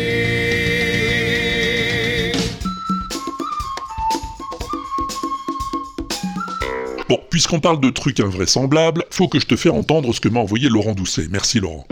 Bon, 7.08 7.18
puisqu'on 7.30 7.60
parle 7.60 7.80
de 7.80 7.88
trucs 7.88 8.20
invraisemblables, 8.20 9.04
faut 9.08 9.28
que 9.28 9.40
je 9.40 9.46
te 9.46 9.56
fasse 9.56 9.72
entendre 9.72 10.12
ce 10.12 10.20
que 10.20 10.28
m'a 10.28 10.40
envoyé 10.40 10.68
Laurent 10.68 10.92
Doucet. 10.92 11.28
Merci 11.30 11.60
Laurent. 11.60 11.86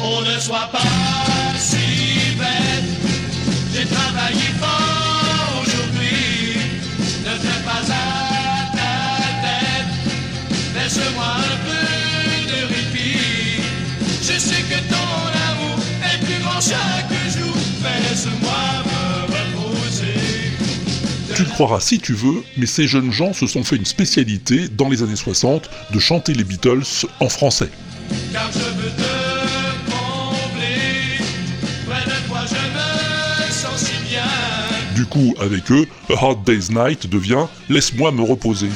On 0.00 0.22
ne 0.22 0.40
soit 0.40 0.70
pas 0.72 1.05
croiras 21.56 21.80
si 21.80 21.98
tu 21.98 22.12
veux, 22.12 22.44
mais 22.58 22.66
ces 22.66 22.86
jeunes 22.86 23.10
gens 23.10 23.32
se 23.32 23.46
sont 23.46 23.64
fait 23.64 23.76
une 23.76 23.86
spécialité 23.86 24.68
dans 24.68 24.90
les 24.90 25.02
années 25.02 25.16
60 25.16 25.70
de 25.90 25.98
chanter 25.98 26.34
les 26.34 26.44
Beatles 26.44 27.06
en 27.18 27.30
français. 27.30 27.70
Car 28.30 28.50
je 28.52 28.58
veux 28.58 28.90
te 28.90 29.90
combler. 29.90 31.16
Près 31.88 32.04
de 32.04 32.28
toi, 32.28 32.40
je 32.46 32.56
me 32.56 33.50
sens 33.50 33.86
si 33.86 33.94
bien. 34.06 34.20
Du 34.94 35.06
coup, 35.06 35.34
avec 35.40 35.72
eux, 35.72 35.86
A 36.10 36.26
Hard 36.26 36.44
Day's 36.44 36.68
Night 36.68 37.08
devient 37.08 37.46
Laisse-moi 37.70 38.12
me 38.12 38.20
reposer. 38.20 38.68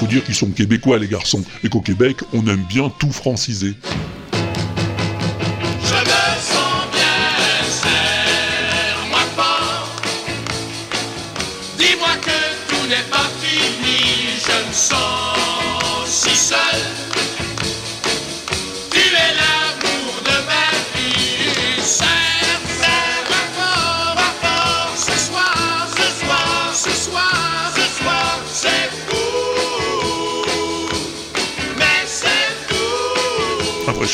Faut 0.00 0.06
dire 0.06 0.24
qu'ils 0.24 0.34
sont 0.34 0.48
québécois 0.48 0.98
les 0.98 1.08
garçons, 1.08 1.44
et 1.62 1.68
qu'au 1.68 1.82
Québec, 1.82 2.16
on 2.32 2.46
aime 2.46 2.64
bien 2.70 2.90
tout 2.98 3.12
franciser. 3.12 3.74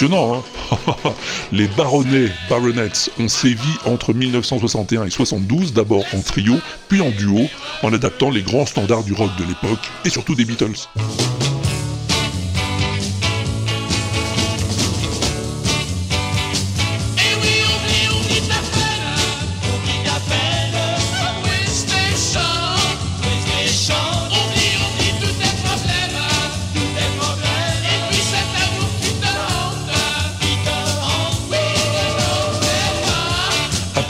Hein 0.02 0.42
Les 1.52 1.68
baronnets, 1.68 2.30
baronets, 2.50 3.10
ont 3.18 3.28
sévi 3.28 3.68
entre 3.86 4.12
1961 4.12 5.06
et 5.06 5.10
72, 5.10 5.72
d'abord 5.72 6.04
en 6.12 6.20
trio, 6.20 6.56
puis 6.88 7.00
en 7.00 7.10
duo, 7.10 7.46
en 7.82 7.92
adaptant 7.92 8.30
les 8.30 8.42
grands 8.42 8.66
standards 8.66 9.04
du 9.04 9.12
rock 9.12 9.30
de 9.38 9.44
l'époque, 9.44 9.90
et 10.04 10.10
surtout 10.10 10.34
des 10.34 10.44
Beatles. 10.44 10.88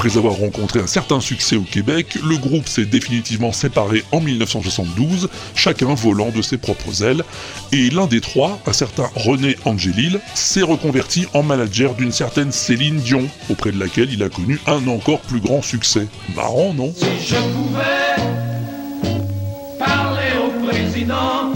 Après 0.06 0.18
avoir 0.18 0.36
rencontré 0.36 0.78
un 0.78 0.86
certain 0.86 1.18
succès 1.18 1.56
au 1.56 1.62
Québec, 1.62 2.16
le 2.24 2.36
groupe 2.36 2.68
s'est 2.68 2.86
définitivement 2.86 3.50
séparé 3.50 4.04
en 4.12 4.20
1972, 4.20 5.28
chacun 5.56 5.94
volant 5.94 6.30
de 6.30 6.42
ses 6.42 6.58
propres 6.58 7.02
ailes, 7.02 7.24
et 7.72 7.90
l'un 7.90 8.06
des 8.06 8.20
trois, 8.20 8.60
un 8.66 8.72
certain 8.72 9.10
René 9.16 9.56
Angélil, 9.64 10.20
s'est 10.36 10.62
reconverti 10.62 11.26
en 11.34 11.42
manager 11.42 11.96
d'une 11.96 12.12
certaine 12.12 12.52
Céline 12.52 12.98
Dion, 12.98 13.26
auprès 13.50 13.72
de 13.72 13.80
laquelle 13.80 14.12
il 14.12 14.22
a 14.22 14.28
connu 14.28 14.60
un 14.68 14.86
encore 14.86 15.18
plus 15.22 15.40
grand 15.40 15.60
succès. 15.60 16.06
Marrant, 16.36 16.72
non? 16.72 16.94
Si 16.96 17.26
je 17.26 17.34
pouvais 17.34 18.22
parler 19.76 20.34
au 20.38 20.66
président, 20.68 21.52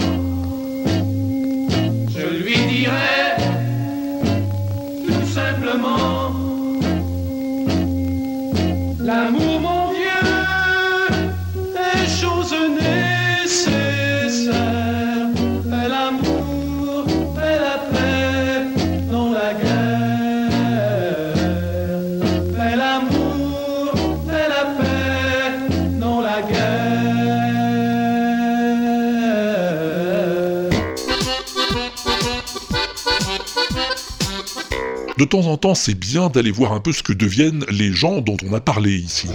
De 35.20 35.26
temps 35.26 35.48
en 35.48 35.58
temps, 35.58 35.74
c'est 35.74 35.92
bien 35.92 36.30
d'aller 36.30 36.50
voir 36.50 36.72
un 36.72 36.80
peu 36.80 36.92
ce 36.92 37.02
que 37.02 37.12
deviennent 37.12 37.66
les 37.68 37.92
gens 37.92 38.22
dont 38.22 38.38
on 38.42 38.54
a 38.54 38.60
parlé 38.62 38.96
ici. 38.96 39.28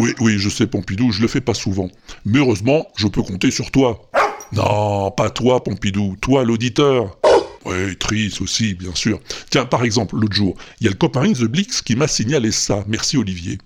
Oui, 0.00 0.14
oui, 0.18 0.36
je 0.36 0.48
sais, 0.48 0.66
Pompidou, 0.66 1.12
je 1.12 1.22
le 1.22 1.28
fais 1.28 1.40
pas 1.40 1.54
souvent. 1.54 1.88
Mais 2.26 2.40
heureusement, 2.40 2.88
je 2.96 3.06
peux 3.06 3.22
compter 3.22 3.52
sur 3.52 3.70
toi. 3.70 4.10
Non, 4.52 5.12
pas 5.12 5.30
toi, 5.30 5.62
Pompidou, 5.62 6.16
toi, 6.20 6.42
l'auditeur. 6.42 7.16
Oui, 7.64 7.96
triste 7.98 8.40
aussi, 8.40 8.74
bien 8.74 8.96
sûr. 8.96 9.20
Tiens, 9.48 9.64
par 9.64 9.84
exemple, 9.84 10.16
l'autre 10.16 10.34
jour, 10.34 10.56
il 10.80 10.86
y 10.86 10.88
a 10.88 10.90
le 10.90 10.96
copain 10.96 11.32
The 11.32 11.44
Blix 11.44 11.82
qui 11.82 11.94
m'a 11.94 12.08
signalé 12.08 12.50
ça. 12.50 12.82
Merci, 12.88 13.16
Olivier. 13.16 13.58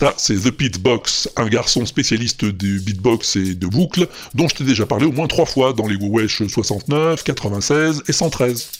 Ça, 0.00 0.14
c'est 0.16 0.34
The 0.34 0.56
Beatbox, 0.56 1.28
un 1.36 1.46
garçon 1.46 1.84
spécialiste 1.84 2.46
du 2.46 2.80
beatbox 2.80 3.36
et 3.36 3.54
de 3.54 3.66
boucles, 3.66 4.08
dont 4.32 4.48
je 4.48 4.54
t'ai 4.54 4.64
déjà 4.64 4.86
parlé 4.86 5.04
au 5.04 5.12
moins 5.12 5.26
trois 5.26 5.44
fois 5.44 5.74
dans 5.74 5.86
les 5.86 5.94
Wesh 5.94 6.42
69, 6.48 7.22
96 7.22 8.04
et 8.08 8.12
113. 8.14 8.70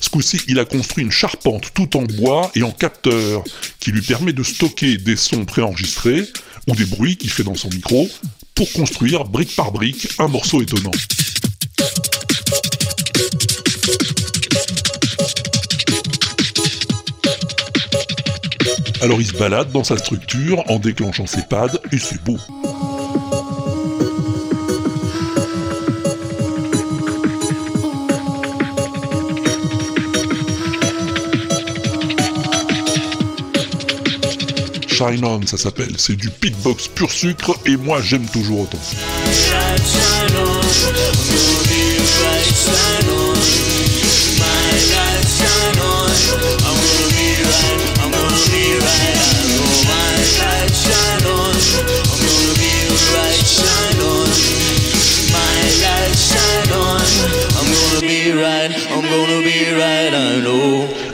Ce 0.00 0.08
coup-ci, 0.10 0.40
il 0.48 0.58
a 0.58 0.64
construit 0.64 1.04
une 1.04 1.12
charpente 1.12 1.72
tout 1.72 1.96
en 1.96 2.02
bois 2.02 2.50
et 2.56 2.64
en 2.64 2.72
capteur, 2.72 3.44
qui 3.78 3.92
lui 3.92 4.02
permet 4.02 4.32
de 4.32 4.42
stocker 4.42 4.96
des 4.96 5.14
sons 5.14 5.44
préenregistrés, 5.44 6.24
ou 6.66 6.74
des 6.74 6.84
bruits 6.84 7.16
qu'il 7.16 7.30
fait 7.30 7.44
dans 7.44 7.54
son 7.54 7.68
micro, 7.68 8.10
pour 8.56 8.72
construire 8.72 9.24
brique 9.24 9.54
par 9.54 9.70
brique 9.70 10.08
un 10.18 10.26
morceau 10.26 10.62
étonnant. 10.62 10.90
Alors 19.02 19.18
il 19.20 19.26
se 19.26 19.32
balade 19.32 19.72
dans 19.72 19.84
sa 19.84 19.96
structure 19.96 20.62
en 20.70 20.78
déclenchant 20.78 21.26
ses 21.26 21.42
pads 21.42 21.78
et 21.90 21.98
c'est 21.98 22.22
beau. 22.22 22.36
Shine 34.86 35.24
On, 35.24 35.46
ça 35.46 35.56
s'appelle. 35.56 35.94
C'est 35.96 36.16
du 36.16 36.28
beatbox 36.40 36.88
pur 36.88 37.10
sucre 37.10 37.58
et 37.64 37.76
moi 37.78 38.02
j'aime 38.02 38.26
toujours 38.26 38.60
autant. 38.60 38.78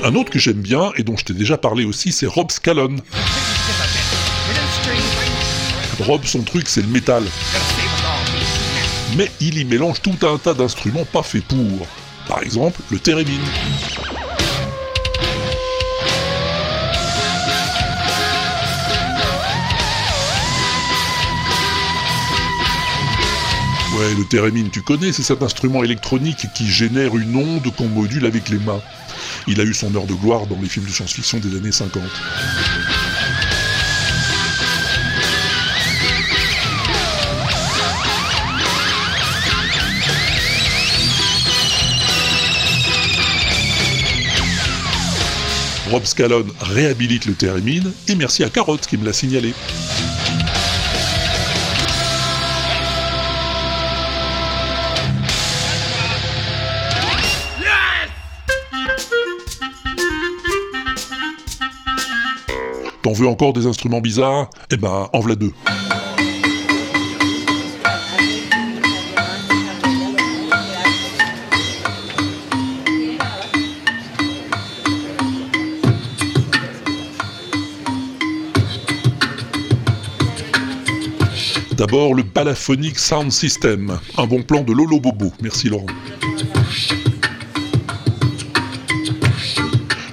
Un 0.04 0.14
autre 0.14 0.30
que 0.30 0.38
j'aime 0.38 0.60
bien 0.60 0.92
et 0.96 1.02
dont 1.02 1.16
je 1.16 1.24
t'ai 1.24 1.32
déjà 1.32 1.58
parlé 1.58 1.84
aussi, 1.84 2.12
c'est 2.12 2.26
Rob 2.26 2.50
Scallon. 2.50 2.96
Rob, 6.00 6.24
son 6.24 6.42
truc, 6.42 6.68
c'est 6.68 6.82
le 6.82 6.88
métal. 6.88 7.24
Mais 9.16 9.30
il 9.40 9.58
y 9.58 9.64
mélange 9.64 10.02
tout 10.02 10.26
un 10.26 10.38
tas 10.38 10.54
d'instruments 10.54 11.04
pas 11.04 11.22
faits 11.22 11.44
pour. 11.44 11.86
Par 12.28 12.42
exemple, 12.42 12.80
le 12.90 12.98
thérémine. 12.98 13.40
Ouais, 23.96 24.14
le 24.14 24.26
thérémine, 24.26 24.68
tu 24.68 24.82
connais, 24.82 25.10
c'est 25.10 25.22
cet 25.22 25.42
instrument 25.42 25.82
électronique 25.82 26.48
qui 26.54 26.66
génère 26.66 27.16
une 27.16 27.34
onde 27.34 27.74
qu'on 27.74 27.88
module 27.88 28.26
avec 28.26 28.50
les 28.50 28.58
mains. 28.58 28.82
Il 29.46 29.58
a 29.58 29.64
eu 29.64 29.72
son 29.72 29.94
heure 29.94 30.04
de 30.04 30.12
gloire 30.12 30.46
dans 30.46 30.58
les 30.60 30.68
films 30.68 30.84
de 30.84 30.90
science-fiction 30.90 31.38
des 31.38 31.56
années 31.56 31.72
50. 31.72 32.02
Rob 45.90 46.04
Scallon 46.04 46.44
réhabilite 46.60 47.24
le 47.24 47.32
thérémine 47.32 47.90
et 48.08 48.14
merci 48.14 48.44
à 48.44 48.50
Carotte 48.50 48.86
qui 48.86 48.98
me 48.98 49.06
l'a 49.06 49.14
signalé. 49.14 49.54
T'en 63.06 63.12
veux 63.12 63.28
encore 63.28 63.52
des 63.52 63.66
instruments 63.66 64.00
bizarres 64.00 64.50
Eh 64.68 64.76
ben, 64.76 65.08
en 65.12 65.20
voilà 65.20 65.36
deux. 65.36 65.52
D'abord, 81.76 82.12
le 82.12 82.24
Balaphonic 82.24 82.98
Sound 82.98 83.30
System. 83.30 84.00
Un 84.18 84.26
bon 84.26 84.42
plan 84.42 84.62
de 84.62 84.72
Lolo 84.72 84.98
Bobo. 84.98 85.30
Merci 85.40 85.68
Laurent. 85.68 85.86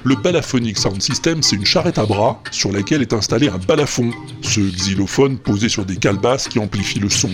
Le 0.06 0.16
Balaphonic 0.16 0.76
Sound 0.76 1.00
System, 1.00 1.42
c'est 1.42 1.56
une 1.56 1.64
charrette 1.64 1.96
à 1.96 2.04
bras 2.04 2.38
sur 2.50 2.70
laquelle 2.70 3.00
est 3.00 3.14
installé 3.14 3.48
un 3.48 3.56
balafon, 3.56 4.10
ce 4.42 4.60
xylophone 4.60 5.38
posé 5.38 5.70
sur 5.70 5.86
des 5.86 5.96
calebasses 5.96 6.46
qui 6.46 6.58
amplifie 6.58 6.98
le 6.98 7.08
son. 7.08 7.30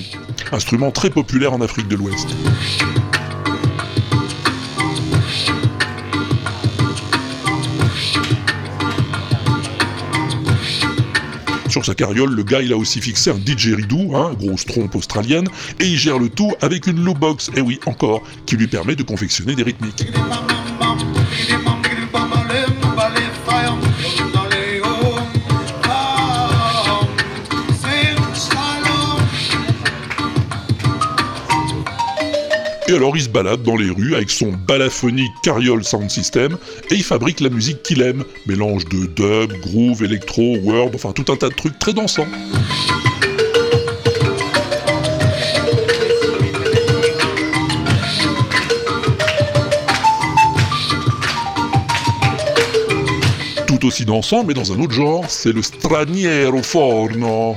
Instrument 0.52 0.92
très 0.92 1.11
populaire 1.11 1.52
en 1.52 1.61
Afrique 1.61 1.88
de 1.88 1.96
l'Ouest. 1.96 2.28
Sur 11.68 11.85
sa 11.85 11.96
carriole, 11.96 12.33
le 12.33 12.42
gars 12.44 12.62
il 12.62 12.72
a 12.72 12.76
aussi 12.76 13.00
fixé 13.00 13.30
un 13.30 13.38
didgeridoo, 13.38 14.14
hein, 14.14 14.33
grosse 14.38 14.64
trompe 14.64 14.94
australienne, 14.94 15.48
et 15.80 15.87
il 15.87 15.98
gère 15.98 16.20
le 16.20 16.28
tout 16.28 16.52
avec 16.61 16.87
une 16.87 17.04
low 17.04 17.14
et 17.56 17.61
oui 17.61 17.80
encore, 17.87 18.22
qui 18.46 18.56
lui 18.56 18.68
permet 18.68 18.94
de 18.94 19.02
confectionner 19.02 19.56
des 19.56 19.64
rythmiques. 19.64 20.06
Et 32.90 32.92
alors 32.92 33.16
il 33.16 33.22
se 33.22 33.29
balade 33.29 33.62
dans 33.62 33.76
les 33.76 33.88
rues 33.88 34.16
avec 34.16 34.31
son 34.31 34.50
balaphonique 34.50 35.31
Carriole 35.44 35.85
Sound 35.85 36.11
System 36.11 36.57
et 36.90 36.94
il 36.94 37.05
fabrique 37.05 37.38
la 37.38 37.48
musique 37.48 37.85
qu'il 37.85 38.03
aime, 38.03 38.24
mélange 38.48 38.85
de 38.87 39.07
dub, 39.07 39.53
groove, 39.61 40.03
électro, 40.03 40.57
world, 40.57 40.92
enfin 40.96 41.12
tout 41.12 41.31
un 41.33 41.37
tas 41.37 41.50
de 41.50 41.55
trucs 41.55 41.79
très 41.79 41.92
dansants. 41.92 42.26
Tout 53.68 53.87
aussi 53.87 54.05
dansant, 54.05 54.42
mais 54.42 54.55
dans 54.55 54.72
un 54.72 54.81
autre 54.81 54.94
genre, 54.94 55.26
c'est 55.29 55.53
le 55.53 55.62
straniero 55.62 56.61
forno. 56.64 57.55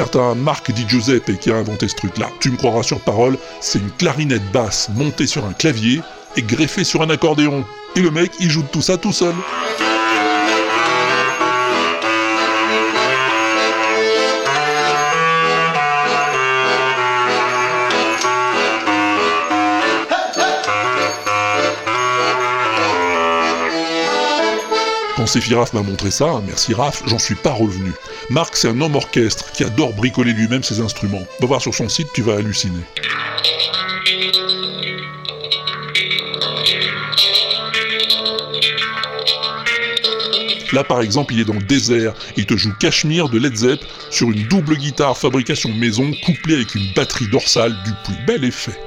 Certain 0.00 0.34
Marc 0.34 0.72
Di 0.72 0.88
Giuseppe 0.88 1.38
qui 1.38 1.50
a 1.50 1.56
inventé 1.56 1.86
ce 1.86 1.94
truc-là. 1.94 2.30
Tu 2.40 2.50
me 2.50 2.56
croiras 2.56 2.82
sur 2.82 3.00
parole, 3.00 3.36
c'est 3.60 3.80
une 3.80 3.90
clarinette 3.90 4.50
basse 4.50 4.88
montée 4.94 5.26
sur 5.26 5.44
un 5.44 5.52
clavier 5.52 6.00
et 6.38 6.42
greffée 6.42 6.84
sur 6.84 7.02
un 7.02 7.10
accordéon. 7.10 7.66
Et 7.96 8.00
le 8.00 8.10
mec, 8.10 8.32
il 8.40 8.48
joue 8.48 8.62
tout 8.62 8.80
ça 8.80 8.96
tout 8.96 9.12
seul. 9.12 9.34
Quand 25.14 25.26
Séphiraf 25.26 25.74
m'a 25.74 25.82
montré 25.82 26.10
ça, 26.10 26.40
merci 26.46 26.72
Raph, 26.72 27.02
j'en 27.04 27.18
suis 27.18 27.34
pas 27.34 27.52
revenu. 27.52 27.92
Marc, 28.30 28.54
c'est 28.56 28.68
un 28.68 28.80
homme 28.80 28.94
orchestre 28.94 29.50
qui 29.50 29.64
adore 29.64 29.92
bricoler 29.92 30.32
lui-même 30.32 30.62
ses 30.62 30.78
instruments. 30.78 31.26
Va 31.40 31.48
voir 31.48 31.60
sur 31.60 31.74
son 31.74 31.88
site, 31.88 32.06
tu 32.14 32.22
vas 32.22 32.36
halluciner. 32.36 32.78
Là, 40.72 40.84
par 40.84 41.00
exemple, 41.00 41.34
il 41.34 41.40
est 41.40 41.44
dans 41.44 41.54
le 41.54 41.62
désert. 41.62 42.14
Il 42.36 42.46
te 42.46 42.56
joue 42.56 42.72
Cachemire 42.78 43.28
de 43.28 43.38
Led 43.40 43.56
Zepp 43.56 43.80
sur 44.10 44.30
une 44.30 44.44
double 44.44 44.76
guitare 44.76 45.18
fabrication 45.18 45.70
maison 45.74 46.12
couplée 46.24 46.54
avec 46.54 46.76
une 46.76 46.86
batterie 46.94 47.26
dorsale 47.26 47.76
du 47.82 47.90
plus 48.04 48.26
bel 48.26 48.44
effet. 48.44 48.78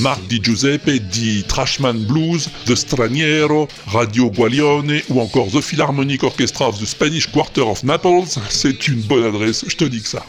Marc 0.00 0.26
Di 0.28 0.40
Giuseppe 0.40 0.98
dit 0.98 1.44
Trashman 1.46 1.98
Blues, 2.06 2.48
The 2.64 2.74
Straniero, 2.74 3.68
Radio 3.86 4.30
Guaglione 4.30 5.02
ou 5.10 5.20
encore 5.20 5.48
The 5.50 5.60
Philharmonic 5.60 6.22
Orchestra 6.22 6.68
of 6.68 6.78
the 6.78 6.86
Spanish 6.86 7.26
Quarter 7.26 7.68
of 7.68 7.82
Naples, 7.82 8.40
c'est 8.48 8.88
une 8.88 9.02
bonne 9.02 9.24
adresse, 9.24 9.64
je 9.68 9.76
te 9.76 9.84
dis 9.84 10.00
que 10.00 10.08
ça. 10.08 10.24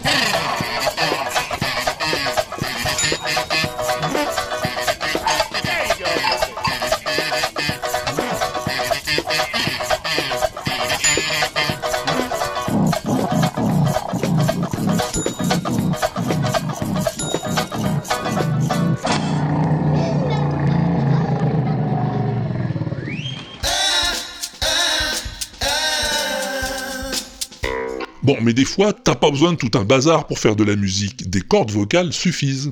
Mais 28.42 28.54
des 28.54 28.66
fois, 28.66 28.94
t'as 28.94 29.16
pas 29.16 29.32
besoin 29.32 29.54
de 29.54 29.58
tout 29.58 29.72
un 29.78 29.84
bazar 29.84 30.28
pour 30.28 30.40
faire 30.40 30.56
de 30.56 30.64
la 30.64 30.76
musique. 30.76 31.30
Des 31.32 31.40
cordes 31.40 31.72
vocales 31.72 32.12
suffisent. 32.12 32.72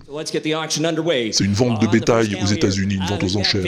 C'est 1.32 1.46
une 1.46 1.54
vente 1.54 1.82
de 1.82 1.88
bétail 1.88 2.36
aux 2.44 2.46
États-Unis, 2.46 2.96
une 2.96 3.06
vente 3.06 3.24
aux 3.24 3.38
enchères. 3.38 3.64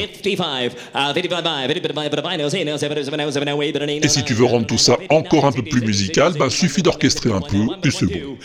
Et 4.03 4.07
si 4.09 4.23
tu 4.25 4.33
veux 4.33 4.43
rendre 4.43 4.67
tout 4.67 4.77
ça 4.77 4.97
encore 5.09 5.45
un 5.45 5.53
peu 5.53 5.61
plus 5.61 5.79
musical, 5.81 6.33
ben 6.37 6.49
suffit 6.49 6.81
d'orchestrer 6.81 7.31
un 7.31 7.39
peu 7.39 7.67
et 7.85 7.91
c'est 7.91 8.05
bon. 8.05 8.35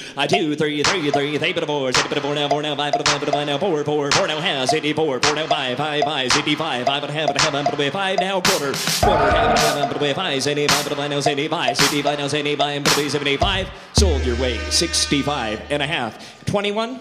Sold 13.99 14.27
your 14.27 14.37
way, 14.37 14.59
65 14.71 15.71
and 15.71 15.83
a 15.83 15.87
half. 15.87 16.45
21? 16.45 17.01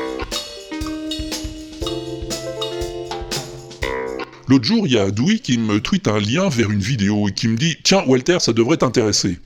L'autre 4.51 4.65
jour, 4.65 4.85
il 4.85 4.91
y 4.91 4.97
a 4.97 5.03
Adoui 5.03 5.39
qui 5.39 5.57
me 5.57 5.79
tweet 5.79 6.09
un 6.09 6.19
lien 6.19 6.49
vers 6.49 6.71
une 6.71 6.81
vidéo 6.81 7.29
et 7.29 7.31
qui 7.31 7.47
me 7.47 7.55
dit 7.55 7.77
Tiens, 7.83 8.03
Walter, 8.05 8.37
ça 8.41 8.51
devrait 8.51 8.75
t'intéresser. 8.75 9.39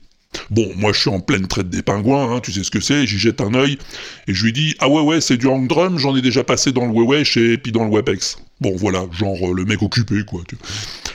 Bon, 0.50 0.68
moi 0.74 0.92
je 0.92 0.98
suis 0.98 1.10
en 1.10 1.20
pleine 1.20 1.46
traite 1.46 1.70
des 1.70 1.80
pingouins, 1.80 2.34
hein, 2.34 2.40
tu 2.40 2.50
sais 2.50 2.64
ce 2.64 2.72
que 2.72 2.80
c'est, 2.80 3.06
j'y 3.06 3.16
jette 3.16 3.40
un 3.40 3.54
œil, 3.54 3.78
et 4.26 4.34
je 4.34 4.44
lui 4.44 4.52
dis 4.52 4.74
Ah 4.80 4.88
ouais, 4.88 5.00
ouais, 5.00 5.20
c'est 5.20 5.36
du 5.36 5.46
hang 5.46 5.68
drum, 5.68 5.96
j'en 5.96 6.16
ai 6.16 6.22
déjà 6.22 6.42
passé 6.42 6.72
dans 6.72 6.86
le 6.86 6.92
Wewesh 6.92 7.36
et 7.36 7.56
puis 7.56 7.70
dans 7.70 7.84
le 7.84 7.90
Webex. 7.94 8.38
Bon, 8.60 8.74
voilà, 8.74 9.06
genre 9.12 9.36
euh, 9.48 9.54
le 9.54 9.64
mec 9.64 9.80
occupé, 9.80 10.24
quoi. 10.24 10.42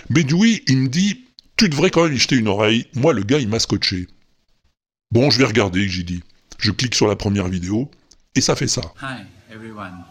Mais 0.09 0.23
Dewey, 0.23 0.63
il 0.67 0.77
me 0.77 0.87
dit 0.87 1.25
Tu 1.57 1.67
devrais 1.67 1.89
quand 1.89 2.05
même 2.05 2.13
y 2.13 2.17
jeter 2.17 2.37
une 2.37 2.47
oreille. 2.47 2.85
Moi, 2.95 3.11
le 3.11 3.23
gars, 3.23 3.39
il 3.39 3.49
m'a 3.49 3.59
scotché. 3.59 4.07
Bon, 5.11 5.29
je 5.29 5.37
vais 5.37 5.45
regarder, 5.45 5.89
j'ai 5.89 6.03
dit. 6.03 6.23
Je 6.59 6.71
clique 6.71 6.95
sur 6.95 7.09
la 7.09 7.17
première 7.17 7.49
vidéo, 7.49 7.91
Et 8.35 8.41
ça 8.41 8.55
fait 8.55 8.69
ça. 8.69 8.93
Hi 9.01 9.25
everyone, 9.53 10.05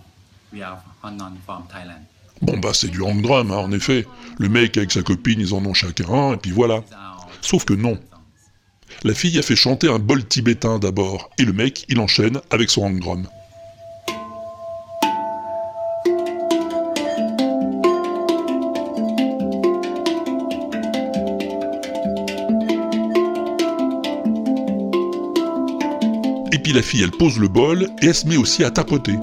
we 0.53 0.61
are 0.61 0.77
Thailand. 1.03 2.05
Bon 2.43 2.57
bah 2.57 2.71
c'est 2.73 2.89
du 2.89 3.03
hang 3.03 3.21
drum, 3.21 3.51
hein, 3.51 3.57
en 3.57 3.73
effet. 3.73 4.07
Le 4.39 4.49
mec 4.49 4.79
avec 4.79 4.93
sa 4.93 5.03
copine, 5.03 5.41
ils 5.41 5.53
en 5.53 5.65
ont 5.67 5.75
chacun 5.75 6.09
un, 6.09 6.35
et 6.35 6.37
puis 6.39 6.53
voilà. 6.53 6.83
Sauf 7.43 7.65
que 7.65 7.75
non. 7.75 7.99
La 9.05 9.15
fille 9.15 9.39
a 9.39 9.43
fait 9.43 9.57
chanter 9.57 9.89
un 9.89 9.99
bol 9.99 10.25
tibétain 10.25 10.79
d'abord, 10.79 11.31
et 11.39 11.45
le 11.45 11.53
mec, 11.53 11.85
il 11.89 12.01
enchaîne 12.01 12.41
avec 12.51 12.71
son 12.71 12.85
hang 12.85 12.99
drum. 12.99 13.27
Et 26.53 26.59
puis 26.59 26.73
la 26.73 26.83
fille, 26.83 27.03
elle 27.03 27.11
pose 27.11 27.39
le 27.39 27.49
bol, 27.49 27.89
et 28.03 28.07
elle 28.07 28.15
se 28.15 28.27
met 28.27 28.37
aussi 28.37 28.65
à 28.65 28.71
tapoter. 28.71 29.19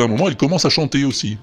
D'un 0.00 0.08
moment, 0.08 0.28
elle 0.28 0.36
commence 0.36 0.64
à 0.64 0.70
chanter 0.70 1.04
aussi. 1.04 1.36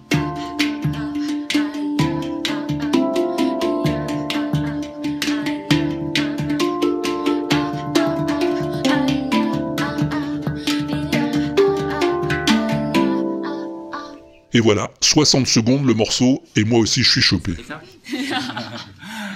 Et 14.54 14.60
voilà, 14.60 14.89
60 15.02 15.46
secondes 15.46 15.86
le 15.86 15.93
morceau, 15.93 16.41
et 16.56 16.63
moi 16.63 16.80
aussi 16.80 17.04
je 17.04 17.12
suis 17.12 17.22
chopé. 17.22 17.54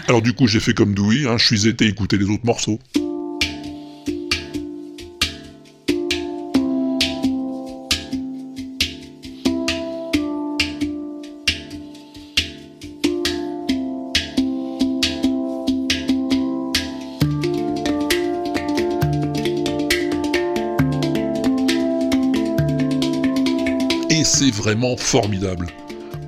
Alors 0.08 0.24
du 0.24 0.34
coup 0.34 0.48
j'ai 0.48 0.60
fait 0.60 0.74
comme 0.74 0.96
Dewey, 0.96 1.28
hein, 1.28 1.38
je 1.38 1.46
suis 1.46 1.68
été 1.68 1.86
écouter 1.86 2.18
les 2.18 2.26
autres 2.26 2.46
morceaux. 2.46 2.80
C'est 24.42 24.50
vraiment 24.50 24.98
formidable. 24.98 25.68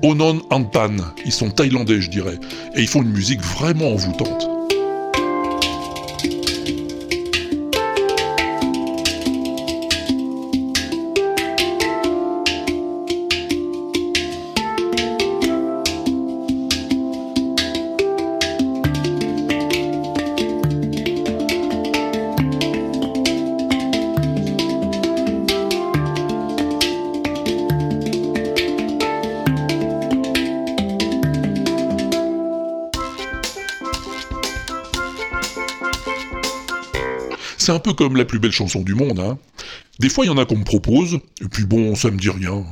Onon 0.04 0.40
Anpan, 0.50 0.94
ils 1.24 1.32
sont 1.32 1.50
thaïlandais 1.50 2.00
je 2.00 2.10
dirais, 2.10 2.38
et 2.76 2.80
ils 2.80 2.86
font 2.86 3.02
une 3.02 3.10
musique 3.10 3.40
vraiment 3.40 3.90
envoûtante. 3.90 4.53
Peu 37.84 37.92
comme 37.92 38.16
la 38.16 38.24
plus 38.24 38.38
belle 38.38 38.50
chanson 38.50 38.80
du 38.80 38.94
monde, 38.94 39.20
hein. 39.20 39.38
Des 40.00 40.08
fois, 40.08 40.24
il 40.24 40.28
y 40.28 40.30
en 40.30 40.38
a 40.38 40.46
qu'on 40.46 40.56
me 40.56 40.64
propose, 40.64 41.20
et 41.40 41.48
puis 41.52 41.66
bon, 41.66 41.94
ça 41.94 42.10
me 42.10 42.16
dit 42.16 42.30
rien. 42.30 42.64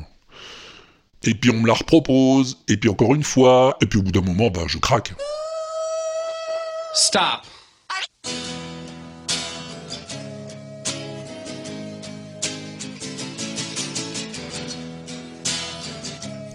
Et 1.25 1.35
puis 1.35 1.51
on 1.51 1.61
me 1.61 1.69
la 1.69 1.75
repropose, 1.75 2.59
et 2.67 2.79
puis 2.79 2.89
encore 2.89 3.15
une 3.15 3.23
fois, 3.23 3.77
et 3.83 3.87
puis 3.87 3.99
au 3.99 4.03
bout 4.03 4.11
d'un 4.11 4.23
moment, 4.23 4.51
bah, 4.51 4.63
je 4.67 4.79
craque. 4.79 5.13
Stop. 6.95 7.43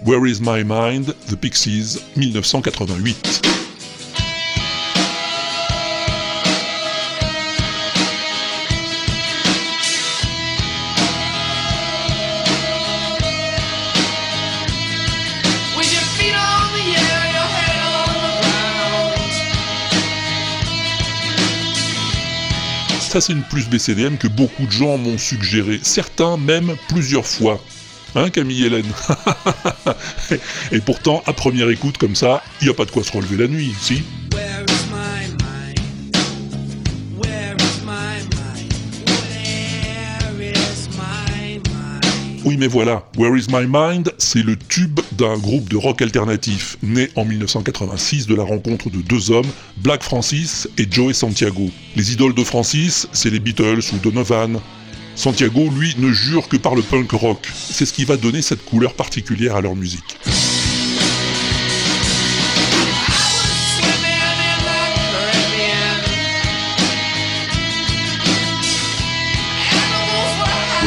Where 0.04 0.26
is 0.26 0.40
my 0.40 0.64
mind? 0.64 1.14
The 1.28 1.36
Pixies, 1.36 2.00
1988. 2.16 3.67
C'est 23.20 23.32
une 23.32 23.42
plus 23.42 23.68
BCDM 23.68 24.16
que 24.16 24.28
beaucoup 24.28 24.66
de 24.66 24.70
gens 24.70 24.96
m'ont 24.96 25.18
suggéré, 25.18 25.80
certains 25.82 26.36
même 26.36 26.76
plusieurs 26.88 27.26
fois. 27.26 27.60
Hein, 28.14 28.30
Camille 28.30 28.64
Hélène 28.64 28.86
Et 30.72 30.80
pourtant, 30.80 31.22
à 31.26 31.32
première 31.32 31.68
écoute 31.68 31.98
comme 31.98 32.14
ça, 32.14 32.42
il 32.60 32.64
n'y 32.64 32.70
a 32.70 32.74
pas 32.74 32.84
de 32.84 32.90
quoi 32.90 33.02
se 33.02 33.12
relever 33.12 33.36
la 33.36 33.48
nuit, 33.48 33.74
si 33.80 34.04
mais 42.58 42.66
voilà, 42.66 43.08
Where 43.16 43.36
is 43.36 43.46
My 43.50 43.66
Mind, 43.68 44.12
c'est 44.18 44.42
le 44.42 44.56
tube 44.56 44.98
d'un 45.12 45.38
groupe 45.38 45.68
de 45.68 45.76
rock 45.76 46.02
alternatif, 46.02 46.76
né 46.82 47.08
en 47.14 47.24
1986 47.24 48.26
de 48.26 48.34
la 48.34 48.42
rencontre 48.42 48.90
de 48.90 48.98
deux 48.98 49.30
hommes, 49.30 49.46
Black 49.76 50.02
Francis 50.02 50.68
et 50.76 50.86
Joey 50.90 51.14
Santiago. 51.14 51.70
Les 51.94 52.12
idoles 52.12 52.34
de 52.34 52.42
Francis, 52.42 53.08
c'est 53.12 53.30
les 53.30 53.38
Beatles 53.38 53.82
ou 53.92 53.98
Donovan. 53.98 54.60
Santiago, 55.14 55.70
lui, 55.70 55.94
ne 55.98 56.10
jure 56.10 56.48
que 56.48 56.56
par 56.56 56.74
le 56.74 56.82
punk 56.82 57.12
rock. 57.12 57.48
C'est 57.54 57.86
ce 57.86 57.92
qui 57.92 58.04
va 58.04 58.16
donner 58.16 58.42
cette 58.42 58.64
couleur 58.64 58.94
particulière 58.94 59.54
à 59.54 59.60
leur 59.60 59.76
musique. 59.76 60.18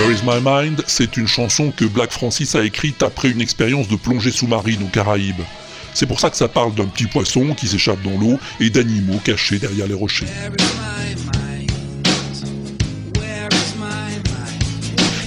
Where 0.02 0.12
is 0.12 0.24
My 0.26 0.42
Mind, 0.44 0.84
c'est 0.88 1.16
une 1.16 1.28
chanson 1.28 1.70
que 1.70 1.86
Black 1.86 2.12
Francis 2.12 2.56
a 2.56 2.64
écrite 2.64 3.04
après 3.04 3.30
une 3.30 3.40
expérience 3.40 3.88
de 3.88 3.96
plongée 3.96 4.32
sous-marine 4.32 4.82
aux 4.82 4.88
Caraïbes. 4.88 5.44
C'est 5.94 6.08
pour 6.08 6.20
ça 6.20 6.32
que 6.32 6.38
ça 6.38 6.48
parle 6.48 6.74
d'un 6.74 6.88
petit 6.88 7.06
poisson 7.06 7.54
qui 7.54 7.68
s'échappe 7.68 8.02
dans 8.02 8.18
l'eau 8.18 8.40
et 8.60 8.72
d'animaux 8.72 9.20
cachés 9.24 9.60
derrière 9.60 9.86
les 9.86 9.94
rochers. 9.94 10.26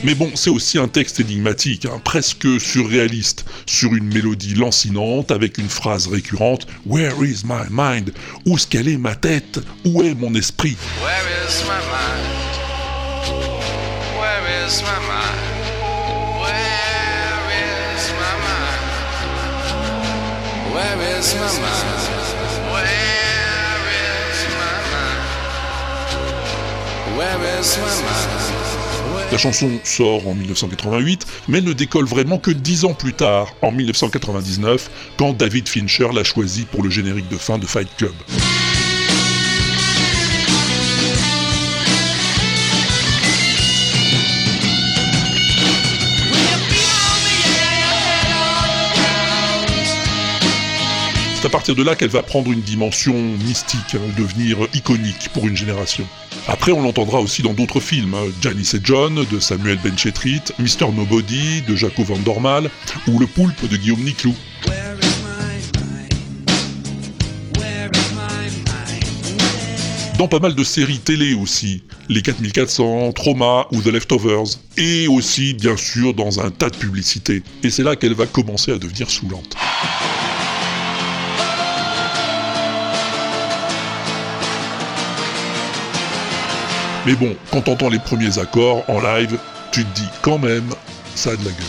Mais 0.03 0.17
bon, 0.17 0.33
c'est 0.35 0.51
aussi 0.51 0.77
un 0.77 0.89
texte 0.89 1.21
énigmatique, 1.21 1.87
hein, 1.87 2.01
presque 2.03 2.61
surréaliste, 2.61 3.45
sur 3.67 3.95
une 3.95 4.13
mélodie 4.13 4.55
lancinante 4.55 5.31
avec 5.31 5.57
une 5.59 5.69
phrase 5.69 6.09
récurrente 6.09 6.67
Where 6.85 7.15
is 7.23 7.43
my 7.45 7.69
mind? 7.71 8.13
Où 8.45 8.57
est-ce 8.57 8.67
qu'elle 8.67 8.89
est 8.89 8.99
ma 8.99 9.15
tête? 9.15 9.61
Où 9.85 10.03
est 10.03 10.15
mon 10.15 10.35
esprit? 10.35 10.77
Where 11.01 11.49
is 11.49 11.63
my 11.63 11.69
mind? 11.69 12.34
La 29.31 29.38
chanson 29.38 29.70
sort 29.85 30.27
en 30.27 30.35
1988, 30.35 31.27
mais 31.48 31.61
ne 31.61 31.72
décolle 31.74 32.07
vraiment 32.07 32.38
que 32.38 32.50
dix 32.50 32.87
ans 32.87 32.94
plus 32.94 33.12
tard, 33.12 33.55
en 33.61 33.70
1999, 33.70 34.90
quand 35.18 35.35
David 35.35 35.68
Fincher 35.68 36.09
l'a 36.14 36.24
choisie 36.24 36.64
pour 36.64 36.83
le 36.83 36.88
générique 36.88 37.29
de 37.29 37.37
fin 37.37 37.59
de 37.59 37.66
Fight 37.66 37.88
Club. 37.98 38.14
Partir 51.55 51.77
de 51.77 51.85
là 51.85 51.95
qu'elle 51.95 52.11
va 52.11 52.25
prendre 52.25 52.51
une 52.51 52.62
dimension 52.62 53.14
mystique, 53.14 53.95
hein, 53.95 54.01
devenir 54.19 54.59
iconique 54.75 55.29
pour 55.33 55.47
une 55.47 55.57
génération. 55.57 56.05
Après, 56.49 56.73
on 56.73 56.83
l'entendra 56.83 57.21
aussi 57.21 57.43
dans 57.43 57.53
d'autres 57.53 57.79
films, 57.79 58.12
hein, 58.14 58.25
Janice 58.43 58.75
et 58.75 58.81
John 58.83 59.25
de 59.31 59.38
Samuel 59.38 59.79
Benchetrit, 59.79 60.43
Mr. 60.59 60.90
Nobody 60.93 61.62
de 61.62 61.77
Jaco 61.77 62.03
Van 62.03 62.19
Dormal, 62.19 62.71
ou 63.07 63.21
Le 63.21 63.29
Poulpe 63.29 63.69
de 63.69 63.77
Guillaume 63.77 64.01
Niclou. 64.01 64.35
Dans 70.19 70.27
pas 70.27 70.40
mal 70.40 70.57
de 70.57 70.64
séries 70.64 70.99
télé 70.99 71.35
aussi, 71.35 71.85
Les 72.09 72.23
4400, 72.23 73.12
Trauma 73.12 73.69
ou 73.71 73.81
The 73.81 73.93
Leftovers, 73.93 74.59
et 74.77 75.07
aussi 75.07 75.55
bien 75.55 75.77
sûr 75.77 76.14
dans 76.14 76.40
un 76.40 76.51
tas 76.51 76.71
de 76.71 76.77
publicités. 76.77 77.45
Et 77.62 77.71
c'est 77.71 77.85
là 77.85 77.95
qu'elle 77.95 78.14
va 78.14 78.27
commencer 78.27 78.73
à 78.73 78.79
devenir 78.79 79.09
saoulante. 79.09 79.55
Mais 87.07 87.14
bon, 87.14 87.37
quand 87.51 87.61
t'entends 87.61 87.90
les 87.90 87.99
premiers 87.99 88.38
accords 88.38 88.83
en 88.88 89.01
live, 89.01 89.38
tu 89.73 89.85
te 89.85 89.95
dis 89.95 90.09
quand 90.23 90.38
même, 90.38 90.69
ça 91.14 91.31
a 91.31 91.37
de 91.37 91.45
la 91.45 91.51
gueule. 91.51 91.64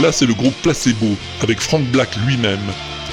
Là, 0.00 0.10
c'est 0.10 0.26
le 0.26 0.34
groupe 0.34 0.54
Placebo, 0.62 1.16
avec 1.42 1.60
Frank 1.60 1.82
Black 1.92 2.08
lui-même. 2.26 2.58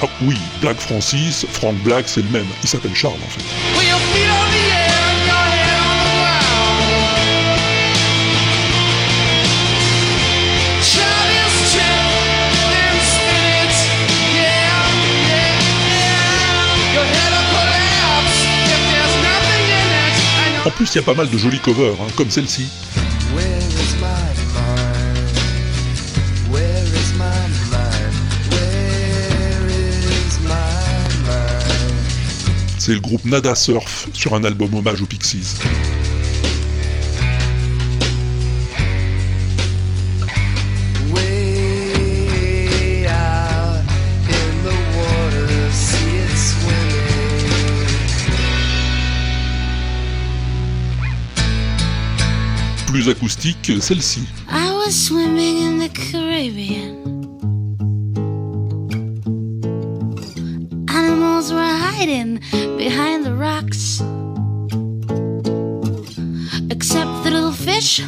Ah 0.02 0.06
oui, 0.22 0.36
Black 0.62 0.78
Francis, 0.78 1.46
Frank 1.52 1.76
Black, 1.84 2.08
c'est 2.08 2.22
le 2.22 2.30
même. 2.30 2.46
Il 2.62 2.68
s'appelle 2.68 2.94
Charles 2.94 3.14
en 3.14 3.28
fait. 3.28 4.39
En 20.66 20.70
plus, 20.70 20.94
il 20.94 20.96
y 20.96 20.98
a 20.98 21.02
pas 21.02 21.14
mal 21.14 21.30
de 21.30 21.38
jolis 21.38 21.58
covers, 21.58 21.94
hein, 22.02 22.08
comme 22.16 22.30
celle-ci. 22.30 22.68
C'est 32.78 32.92
le 32.92 33.00
groupe 33.00 33.24
Nada 33.24 33.54
Surf 33.54 34.08
sur 34.12 34.34
un 34.34 34.44
album 34.44 34.74
hommage 34.74 35.00
aux 35.00 35.06
Pixies. 35.06 35.56
Plus 52.90 53.08
acoustique, 53.08 53.70
celle-ci. 53.80 54.26
I 54.50 54.72
was 54.72 54.90
swimming 54.90 55.58
in 55.58 55.78
the 55.78 55.88
Caribbean. 55.88 56.96
Animals 60.88 61.52
were 61.52 61.60
hiding 61.60 62.40
behind 62.76 63.24
the 63.24 63.32
rocks. 63.32 64.02
Except 66.68 67.22
the 67.22 67.30
little 67.30 67.52
fish, 67.52 68.02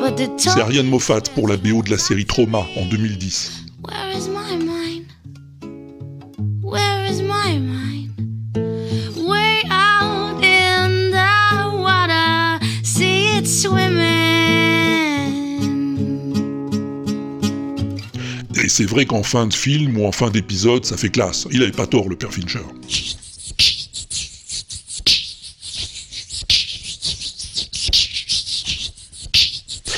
but 0.00 0.16
the 0.16 0.28
C'est. 0.36 0.60
Ariane 0.60 0.88
Moffat 0.88 1.20
pour 1.36 1.46
la 1.46 1.56
BO 1.56 1.82
de 1.82 1.90
la 1.90 1.98
série 1.98 2.26
Trauma 2.26 2.66
en 2.76 2.84
2010. 2.86 3.65
C'est 18.76 18.84
vrai 18.84 19.06
qu'en 19.06 19.22
fin 19.22 19.46
de 19.46 19.54
film 19.54 19.96
ou 19.96 20.04
en 20.04 20.12
fin 20.12 20.28
d'épisode, 20.28 20.84
ça 20.84 20.98
fait 20.98 21.08
classe. 21.08 21.48
Il 21.50 21.62
avait 21.62 21.72
pas 21.72 21.86
tort, 21.86 22.10
le 22.10 22.16
père 22.16 22.30
Fincher. 22.30 22.60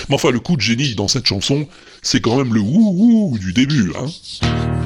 Mais 0.09 0.15
enfin, 0.15 0.31
le 0.31 0.39
coup 0.39 0.55
de 0.55 0.61
génie 0.61 0.95
dans 0.95 1.09
cette 1.09 1.27
chanson, 1.27 1.67
c'est 2.03 2.21
quand 2.21 2.37
même 2.37 2.55
le 2.55 2.61
ouh 2.61 3.37
du 3.41 3.53
début, 3.53 3.91
hein. 3.97 4.78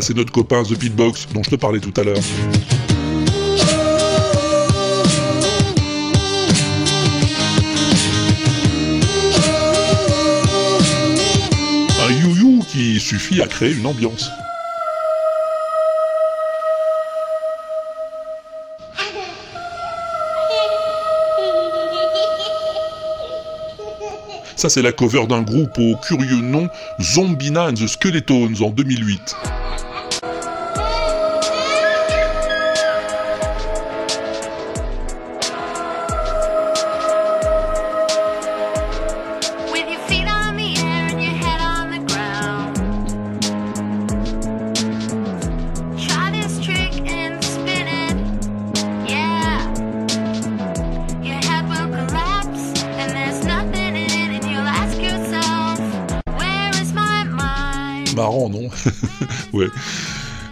C'est 0.00 0.16
notre 0.16 0.32
copain 0.32 0.62
The 0.64 0.78
Beatbox 0.78 1.28
dont 1.32 1.42
je 1.42 1.50
te 1.50 1.56
parlais 1.56 1.80
tout 1.80 1.92
à 1.96 2.04
l'heure. 2.04 2.16
Un 12.00 12.12
you-you 12.12 12.62
qui 12.68 12.98
suffit 12.98 13.40
à 13.40 13.46
créer 13.46 13.72
une 13.72 13.86
ambiance. 13.86 14.30
Ça, 24.56 24.70
c'est 24.70 24.82
la 24.82 24.92
cover 24.92 25.26
d'un 25.26 25.42
groupe 25.42 25.78
au 25.78 25.96
curieux 25.96 26.40
nom 26.40 26.68
Zombina 27.00 27.68
and 27.68 27.74
the 27.74 27.86
Skeletons 27.86 28.54
en 28.62 28.70
2008. 28.70 29.36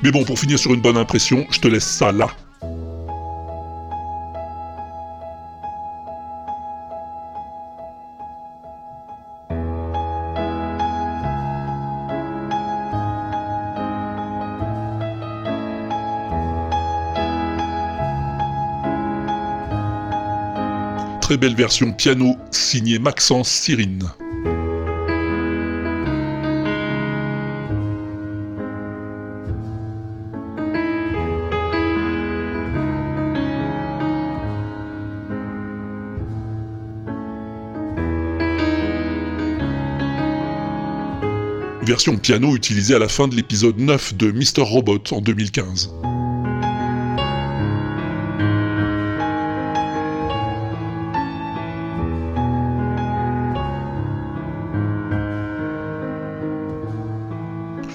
Mais 0.03 0.11
bon, 0.11 0.25
pour 0.25 0.39
finir 0.39 0.59
sur 0.59 0.75
une 0.75 0.81
bonne 0.81 0.97
impression, 0.97 1.47
je 1.51 1.61
te 1.61 1.69
laisse 1.69 1.87
ça 1.87 2.13
là. 2.13 2.29
Très 21.21 21.37
belle 21.39 21.55
version 21.55 21.93
piano 21.93 22.37
signée 22.51 22.99
Maxence 22.99 23.49
Cyrine. 23.49 24.11
Version 41.93 42.17
piano 42.17 42.57
utilisée 42.57 42.95
à 42.95 42.99
la 42.99 43.07
fin 43.07 43.29
de 43.29 43.37
l'épisode 43.37 43.79
9 43.79 44.15
de 44.15 44.33
Mr. 44.33 44.63
Robot 44.63 45.03
en 45.11 45.21
2015. 45.21 45.91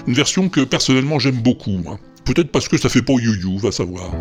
Une 0.06 0.14
version 0.14 0.48
que 0.48 0.60
personnellement 0.60 1.18
j'aime 1.18 1.42
beaucoup. 1.42 1.72
hein. 1.88 1.98
Peut-être 2.24 2.52
parce 2.52 2.68
que 2.68 2.78
ça 2.78 2.88
fait 2.88 3.02
pas 3.02 3.14
you-you, 3.14 3.58
va 3.58 3.72
savoir. 3.72 4.12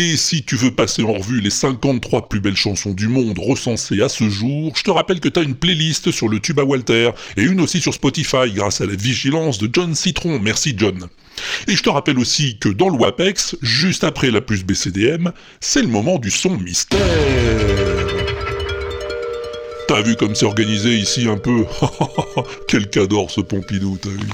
Et 0.00 0.16
si 0.16 0.44
tu 0.44 0.54
veux 0.54 0.70
passer 0.70 1.02
en 1.02 1.14
revue 1.14 1.40
les 1.40 1.50
53 1.50 2.28
plus 2.28 2.38
belles 2.38 2.54
chansons 2.54 2.92
du 2.92 3.08
monde 3.08 3.36
recensées 3.36 4.00
à 4.00 4.08
ce 4.08 4.30
jour, 4.30 4.72
je 4.76 4.84
te 4.84 4.92
rappelle 4.92 5.18
que 5.18 5.28
t'as 5.28 5.42
une 5.42 5.56
playlist 5.56 6.12
sur 6.12 6.28
le 6.28 6.38
tube 6.38 6.60
à 6.60 6.62
Walter, 6.62 7.10
et 7.36 7.42
une 7.42 7.60
aussi 7.60 7.80
sur 7.80 7.92
Spotify 7.92 8.48
grâce 8.54 8.80
à 8.80 8.86
la 8.86 8.94
vigilance 8.94 9.58
de 9.58 9.68
John 9.72 9.96
Citron. 9.96 10.38
Merci 10.38 10.76
John. 10.76 11.08
Et 11.66 11.74
je 11.74 11.82
te 11.82 11.88
rappelle 11.88 12.20
aussi 12.20 12.60
que 12.60 12.68
dans 12.68 12.90
le 12.90 12.96
WAPEX, 12.96 13.56
juste 13.60 14.04
après 14.04 14.30
la 14.30 14.40
plus 14.40 14.62
BCDM, 14.62 15.32
c'est 15.58 15.82
le 15.82 15.88
moment 15.88 16.20
du 16.20 16.30
son 16.30 16.56
mystère. 16.56 17.00
T'as 19.88 20.02
vu 20.02 20.14
comme 20.14 20.36
c'est 20.36 20.46
organisé 20.46 20.94
ici 20.94 21.26
un 21.26 21.38
peu? 21.38 21.64
Quel 22.68 22.88
cador 22.88 23.32
ce 23.32 23.40
Pompidou, 23.40 23.98
t'as 24.00 24.10
vu? 24.10 24.28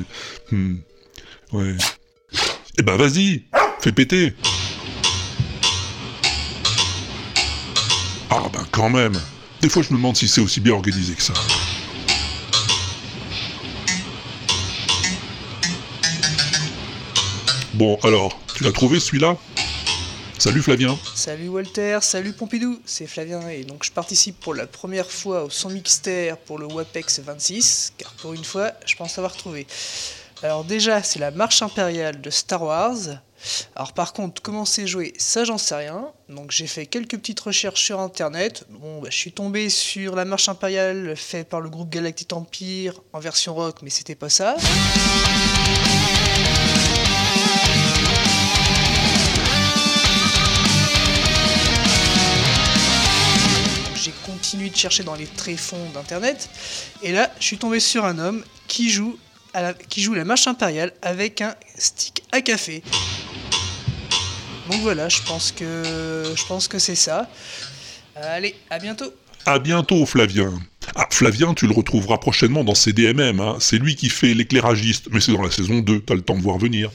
Hmm. 0.50 0.76
Ouais. 1.52 1.74
Eh 2.78 2.82
ben 2.82 2.96
vas-y, 2.96 3.44
fais 3.84 3.92
péter. 3.92 4.32
Ah 8.30 8.40
ben 8.50 8.64
quand 8.72 8.88
même. 8.88 9.12
Des 9.60 9.68
fois 9.68 9.82
je 9.82 9.90
me 9.90 9.98
demande 9.98 10.16
si 10.16 10.26
c'est 10.26 10.40
aussi 10.40 10.60
bien 10.60 10.72
organisé 10.72 11.12
que 11.12 11.22
ça. 11.22 11.34
Bon 17.74 17.98
alors, 18.02 18.40
tu 18.56 18.64
l'as 18.64 18.72
trouvé 18.72 19.00
celui-là? 19.00 19.36
Salut 20.38 20.62
Flavien. 20.62 20.98
Salut 21.14 21.48
Walter, 21.48 21.98
salut 22.00 22.32
Pompidou, 22.32 22.80
c'est 22.86 23.06
Flavien 23.06 23.46
et 23.50 23.64
donc 23.64 23.84
je 23.84 23.92
participe 23.92 24.40
pour 24.40 24.54
la 24.54 24.66
première 24.66 25.10
fois 25.10 25.44
au 25.44 25.50
son 25.50 25.68
mixtaire 25.68 26.38
pour 26.38 26.58
le 26.58 26.64
WAPEX 26.64 27.20
26, 27.20 27.92
car 27.98 28.12
pour 28.12 28.32
une 28.32 28.44
fois, 28.44 28.70
je 28.86 28.96
pense 28.96 29.18
avoir 29.18 29.36
trouvé. 29.36 29.66
Alors 30.42 30.64
déjà, 30.64 31.02
c'est 31.02 31.18
la 31.18 31.30
marche 31.30 31.60
impériale 31.60 32.22
de 32.22 32.30
Star 32.30 32.62
Wars. 32.62 33.18
Alors 33.76 33.92
par 33.92 34.12
contre, 34.12 34.40
comment 34.42 34.64
c'est 34.64 34.86
joué, 34.86 35.12
ça 35.18 35.44
j'en 35.44 35.58
sais 35.58 35.74
rien. 35.74 36.08
Donc 36.28 36.50
j'ai 36.50 36.66
fait 36.66 36.86
quelques 36.86 37.18
petites 37.18 37.40
recherches 37.40 37.82
sur 37.82 38.00
internet. 38.00 38.64
Bon, 38.70 39.00
bah, 39.00 39.08
je 39.10 39.16
suis 39.16 39.32
tombé 39.32 39.68
sur 39.68 40.16
la 40.16 40.24
marche 40.24 40.48
impériale 40.48 41.16
faite 41.16 41.48
par 41.48 41.60
le 41.60 41.68
groupe 41.68 41.90
Galactic 41.90 42.32
Empire 42.32 43.00
en 43.12 43.20
version 43.20 43.54
rock, 43.54 43.76
mais 43.82 43.90
c'était 43.90 44.14
pas 44.14 44.28
ça. 44.28 44.56
J'ai 53.96 54.12
continué 54.26 54.68
de 54.68 54.76
chercher 54.76 55.02
dans 55.02 55.14
les 55.14 55.26
tréfonds 55.26 55.88
d'internet 55.94 56.50
et 57.02 57.10
là 57.12 57.30
je 57.40 57.44
suis 57.44 57.56
tombé 57.56 57.80
sur 57.80 58.04
un 58.04 58.18
homme 58.18 58.44
qui 58.68 58.90
joue, 58.90 59.18
qui 59.88 60.02
joue 60.02 60.14
la 60.14 60.24
marche 60.24 60.46
impériale 60.46 60.92
avec 61.02 61.40
un 61.40 61.54
stick 61.76 62.22
à 62.32 62.40
café. 62.40 62.82
Donc 64.70 64.80
voilà, 64.80 65.08
je 65.08 65.20
pense 65.22 65.52
que 65.52 66.32
je 66.36 66.46
pense 66.46 66.68
que 66.68 66.78
c'est 66.78 66.94
ça. 66.94 67.28
Allez, 68.16 68.54
à 68.70 68.78
bientôt. 68.78 69.12
À 69.46 69.58
bientôt 69.58 70.06
Flavien. 70.06 70.52
Ah, 70.96 71.06
Flavien, 71.10 71.54
tu 71.54 71.66
le 71.66 71.72
retrouveras 71.72 72.18
prochainement 72.18 72.64
dans 72.64 72.74
CDMM, 72.74 73.40
hein. 73.40 73.56
c'est 73.60 73.78
lui 73.78 73.96
qui 73.96 74.08
fait 74.08 74.32
l'éclairagiste, 74.32 75.08
mais 75.10 75.20
c'est 75.20 75.32
dans 75.32 75.42
la 75.42 75.50
saison 75.50 75.80
2, 75.80 76.00
t'as 76.00 76.14
le 76.14 76.22
temps 76.22 76.36
de 76.36 76.42
voir 76.42 76.58
venir. 76.58 76.90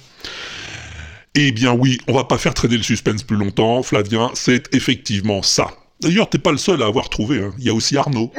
Eh 1.35 1.51
bien 1.51 1.73
oui, 1.73 1.99
on 2.07 2.13
va 2.13 2.23
pas 2.23 2.37
faire 2.37 2.53
traîner 2.53 2.77
le 2.77 2.83
suspense 2.83 3.23
plus 3.23 3.35
longtemps, 3.37 3.83
Flavien, 3.83 4.31
c'est 4.33 4.73
effectivement 4.73 5.43
ça. 5.43 5.71
D'ailleurs, 6.01 6.29
t'es 6.29 6.37
pas 6.37 6.51
le 6.51 6.57
seul 6.57 6.81
à 6.81 6.85
avoir 6.85 7.09
trouvé, 7.09 7.39
hein. 7.39 7.53
il 7.59 7.65
y 7.65 7.69
a 7.69 7.73
aussi 7.73 7.97
Arnaud. 7.97 8.31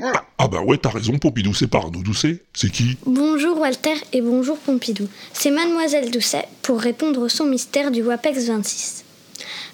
Ah, 0.00 0.24
ah 0.38 0.48
bah 0.48 0.60
ouais, 0.60 0.78
t'as 0.78 0.90
raison, 0.90 1.18
Pompidou, 1.18 1.54
c'est 1.54 1.66
pas 1.66 1.82
Doucet, 1.90 2.42
c'est 2.54 2.70
qui? 2.70 2.96
Bonjour 3.04 3.58
Walter 3.58 3.94
et 4.12 4.20
bonjour 4.20 4.56
Pompidou. 4.56 5.08
C'est 5.32 5.50
Mademoiselle 5.50 6.10
Doucet 6.12 6.46
pour 6.62 6.80
répondre 6.80 7.20
au 7.20 7.28
son 7.28 7.46
mystère 7.46 7.90
du 7.90 8.02
WAPEX 8.02 8.46
26. 8.46 9.04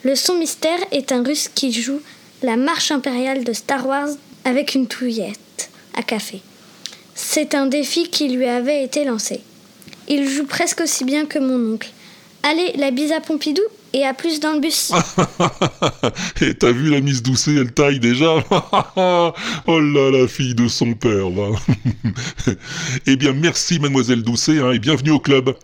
Le 0.02 0.14
son 0.14 0.36
mystère 0.36 0.78
est 0.92 1.12
un 1.12 1.22
russe 1.22 1.50
qui 1.54 1.72
joue 1.72 2.00
la 2.42 2.56
marche 2.56 2.90
impériale 2.90 3.44
de 3.44 3.52
Star 3.52 3.86
Wars 3.86 4.08
avec 4.46 4.74
une 4.74 4.86
touillette 4.86 5.70
à 5.94 6.02
café. 6.02 6.40
C'est 7.14 7.54
un 7.54 7.66
défi 7.66 8.08
qui 8.08 8.28
lui 8.28 8.46
avait 8.46 8.82
été 8.82 9.04
lancé. 9.04 9.42
Il 10.08 10.26
joue 10.28 10.46
presque 10.46 10.80
aussi 10.80 11.04
bien 11.04 11.26
que 11.26 11.38
mon 11.38 11.74
oncle. 11.74 11.90
Allez, 12.42 12.72
la 12.76 12.90
bise 12.90 13.12
à 13.12 13.20
Pompidou? 13.20 13.62
Et 13.94 14.04
à 14.04 14.12
plus 14.12 14.40
dans 14.40 14.52
le 14.52 14.60
bus. 14.60 14.92
Et 16.42 16.54
t'as 16.54 16.72
vu 16.72 16.90
la 16.90 17.00
Miss 17.00 17.22
Doucet, 17.22 17.54
elle 17.54 17.72
taille 17.72 18.00
déjà 18.00 18.44
Oh 18.96 19.80
là, 19.80 20.10
la 20.10 20.26
fille 20.28 20.54
de 20.54 20.68
son 20.68 20.94
père, 20.94 21.30
va 21.30 21.50
Eh 23.06 23.16
bien, 23.16 23.32
merci 23.32 23.78
Mademoiselle 23.78 24.22
Doucet, 24.22 24.58
hein, 24.58 24.72
et 24.72 24.78
bienvenue 24.78 25.12
au 25.12 25.20
club. 25.20 25.56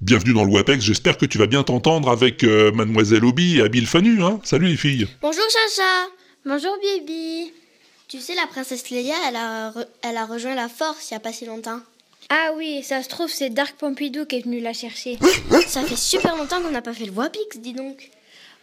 Bienvenue 0.00 0.32
dans 0.34 0.44
le 0.44 0.52
WAPEX, 0.52 0.84
j'espère 0.84 1.16
que 1.18 1.26
tu 1.26 1.38
vas 1.38 1.46
bien 1.46 1.64
t'entendre 1.64 2.08
avec 2.10 2.44
euh, 2.44 2.70
Mademoiselle 2.72 3.24
Obi 3.24 3.58
et 3.58 3.62
Abil 3.62 3.86
Fanu, 3.86 4.22
hein 4.22 4.38
Salut 4.44 4.68
les 4.68 4.76
filles 4.76 5.08
Bonjour 5.22 5.42
Chacha 5.50 6.08
Bonjour 6.46 6.76
Bibi 6.80 7.50
Tu 8.06 8.20
sais, 8.20 8.34
la 8.36 8.46
princesse 8.46 8.90
Léa, 8.90 9.14
elle 9.28 9.34
a, 9.36 9.70
re- 9.70 9.86
elle 10.02 10.16
a 10.16 10.24
rejoint 10.26 10.54
la 10.54 10.68
force 10.68 11.10
il 11.10 11.14
y 11.14 11.16
a 11.16 11.20
pas 11.20 11.32
si 11.32 11.46
longtemps. 11.46 11.80
Ah 12.30 12.52
oui, 12.56 12.82
ça 12.82 13.02
se 13.02 13.08
trouve, 13.08 13.30
c'est 13.30 13.48
Dark 13.48 13.76
Pompidou 13.76 14.26
qui 14.26 14.36
est 14.36 14.44
venu 14.44 14.60
la 14.60 14.74
chercher. 14.74 15.18
Ça 15.66 15.82
fait 15.82 15.96
super 15.96 16.36
longtemps 16.36 16.60
qu'on 16.60 16.70
n'a 16.70 16.82
pas 16.82 16.92
fait 16.92 17.06
le 17.06 17.12
Wapix, 17.12 17.56
dis 17.58 17.72
donc. 17.72 18.10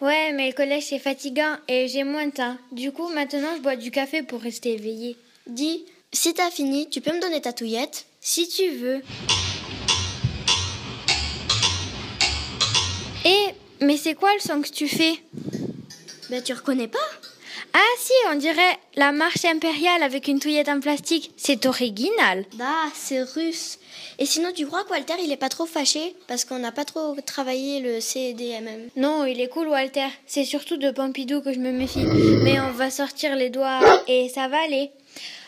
Ouais, 0.01 0.33
mais 0.33 0.49
le 0.49 0.53
collège 0.53 0.83
c'est 0.89 0.99
fatigant 0.99 1.55
et 1.67 1.87
j'ai 1.87 2.03
moins 2.03 2.27
de 2.27 2.31
temps. 2.31 2.57
Du 2.71 2.91
coup, 2.91 3.07
maintenant 3.09 3.55
je 3.55 3.61
bois 3.61 3.75
du 3.75 3.89
café 3.89 4.21
pour 4.21 4.41
rester 4.41 4.73
éveillé. 4.73 5.17
Dis, 5.47 5.85
si 6.11 6.33
t'as 6.33 6.51
fini, 6.51 6.89
tu 6.89 7.01
peux 7.01 7.11
me 7.11 7.19
donner 7.19 7.41
ta 7.41 7.53
touillette 7.53 8.05
Si 8.21 8.47
tu 8.47 8.69
veux. 8.69 9.01
Eh, 13.25 13.47
mais 13.81 13.97
c'est 13.97 14.13
quoi 14.13 14.31
le 14.35 14.41
son 14.41 14.61
que 14.61 14.69
tu 14.69 14.87
fais? 14.87 15.15
Ben 16.29 16.43
tu 16.43 16.53
reconnais 16.53 16.87
pas 16.87 16.99
Ah 17.77 17.95
si, 17.99 18.13
on 18.31 18.35
dirait 18.35 18.79
la 18.95 19.11
marche 19.11 19.43
impériale 19.43 20.01
avec 20.01 20.29
une 20.29 20.39
touillette 20.39 20.69
en 20.69 20.79
plastique. 20.79 21.31
C'est 21.35 21.65
original. 21.65 22.45
Ah, 22.61 22.87
c'est 22.93 23.21
russe. 23.21 23.79
Et 24.17 24.25
sinon, 24.25 24.53
tu 24.55 24.65
crois 24.65 24.85
que 24.85 24.91
Walter, 24.91 25.15
il 25.21 25.29
est 25.29 25.35
pas 25.35 25.49
trop 25.49 25.65
fâché 25.65 26.15
Parce 26.27 26.45
qu'on 26.45 26.57
n'a 26.57 26.71
pas 26.71 26.85
trop 26.85 27.17
travaillé 27.25 27.81
le 27.81 27.99
CDMM. 27.99 28.91
Non, 28.95 29.25
il 29.25 29.41
est 29.41 29.49
cool 29.49 29.67
Walter. 29.67 30.07
C'est 30.25 30.45
surtout 30.45 30.77
de 30.77 30.89
Pompidou 30.89 31.41
que 31.41 31.51
je 31.51 31.59
me 31.59 31.73
méfie. 31.73 32.05
Mais 32.43 32.61
on 32.61 32.71
va 32.71 32.89
sortir 32.89 33.35
les 33.35 33.49
doigts 33.49 33.81
et 34.07 34.29
ça 34.29 34.47
va 34.47 34.63
aller. 34.63 34.91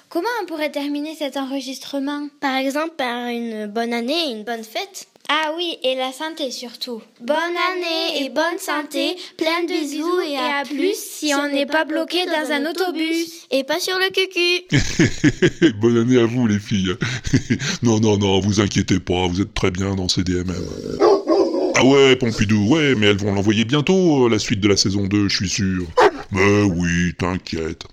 Comment 0.09 0.28
on 0.41 0.47
pourrait 0.47 0.71
terminer 0.71 1.15
cet 1.15 1.38
enregistrement? 1.38 2.28
Par 2.41 2.57
exemple, 2.57 2.95
par 2.97 3.28
une 3.28 3.67
bonne 3.67 3.93
année 3.93 4.28
et 4.28 4.32
une 4.32 4.43
bonne 4.43 4.65
fête. 4.65 5.07
Ah 5.30 5.51
oui, 5.57 5.78
et 5.84 5.95
la 5.95 6.13
santé 6.13 6.51
surtout. 6.51 7.01
Bonne 7.19 7.36
année 7.36 8.23
et 8.23 8.30
bonne 8.30 8.57
santé, 8.59 9.17
plein 9.38 9.63
de 9.63 9.67
bisous 9.67 10.21
et 10.21 10.38
à 10.38 10.63
plus 10.63 10.95
si 10.95 11.34
on 11.36 11.49
n'est 11.49 11.65
pas 11.65 11.84
bloqué 11.84 12.25
dans 12.25 12.49
un 12.49 12.65
autobus. 12.69 13.45
Et 13.51 13.65
pas 13.65 13.80
sur 13.82 13.97
le 13.97 14.09
cucu. 14.09 15.73
Bonne 15.82 15.97
année 15.97 16.17
à 16.19 16.25
vous 16.25 16.47
les 16.47 16.59
filles 16.59 16.95
Non, 17.84 17.99
non, 17.99 18.17
non, 18.17 18.39
vous 18.39 18.61
inquiétez 18.61 18.99
pas, 18.99 19.28
vous 19.28 19.41
êtes 19.41 19.53
très 19.53 19.71
bien 19.71 19.95
dans 19.95 20.07
CDMM. 20.07 20.55
Ah 21.75 21.86
ouais, 21.86 22.15
Pompidou, 22.15 22.65
ouais, 22.69 22.95
mais 22.95 23.07
elles 23.07 23.17
vont 23.17 23.34
l'envoyer 23.34 23.65
bientôt, 23.65 24.25
euh, 24.25 24.30
la 24.30 24.39
suite 24.39 24.61
de 24.61 24.67
la 24.69 24.78
saison 24.78 25.07
2, 25.07 25.28
je 25.28 25.36
suis 25.36 25.49
sûr. 25.49 25.86
Mais 26.32 26.61
oui, 26.63 27.13
t'inquiète. 27.17 27.84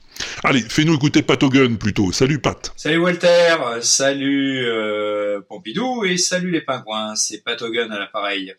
Allez, 0.43 0.61
fais-nous 0.61 0.95
écouter 0.95 1.23
Pat 1.23 1.43
Hogan 1.43 1.79
plutôt. 1.79 2.12
Salut 2.12 2.39
Pat. 2.39 2.73
Salut 2.77 2.99
Walter, 2.99 3.57
salut 3.81 4.65
euh, 4.67 5.41
Pompidou 5.49 6.05
et 6.05 6.17
salut 6.17 6.51
les 6.51 6.61
pingouins, 6.61 7.17
c'est 7.17 7.43
Pat 7.43 7.61
Hogan 7.62 7.91
à 7.93 7.99
l'appareil. 7.99 8.55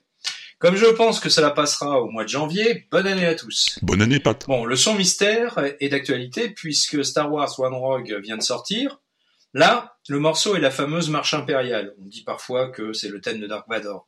Comme 0.58 0.78
je 0.78 0.86
pense 0.86 1.20
que 1.20 1.30
cela 1.30 1.51
passera 1.51 2.01
au 2.01 2.10
mois 2.10 2.24
de 2.24 2.30
janvier, 2.30 2.88
bonne 2.89 3.06
année 3.06 3.26
à 3.26 3.36
tous. 3.36 3.78
Bonne 3.82 4.01
année 4.01 4.20
Pat. 4.20 4.45
Bon, 4.47 4.66
le 4.66 4.76
son 4.76 4.95
mystère 4.95 5.60
est 5.80 5.89
d'actualité 5.89 6.49
puisque 6.49 7.03
Star 7.03 7.32
Wars 7.32 7.60
One 7.60 7.74
Rogue 7.74 8.20
vient 8.24 8.38
de 8.38 8.41
sortir. 8.41 9.01
Là, 9.53 9.97
le 10.10 10.20
morceau 10.20 10.56
est 10.56 10.62
la 10.62 10.72
fameuse 10.72 11.10
marche 11.10 11.34
impériale. 11.34 11.93
On 12.01 12.06
dit 12.06 12.24
parfois 12.24 12.70
que 12.70 12.93
c'est 12.93 13.10
le 13.10 13.22
thème 13.22 13.39
de 13.39 13.47
Dark 13.47 13.68
Vador. 13.70 14.08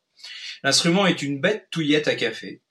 L'instrument 0.63 1.05
est 1.05 1.21
une 1.21 1.39
bête 1.39 1.67
touillette 1.69 2.07
à 2.07 2.15
café. 2.15 2.61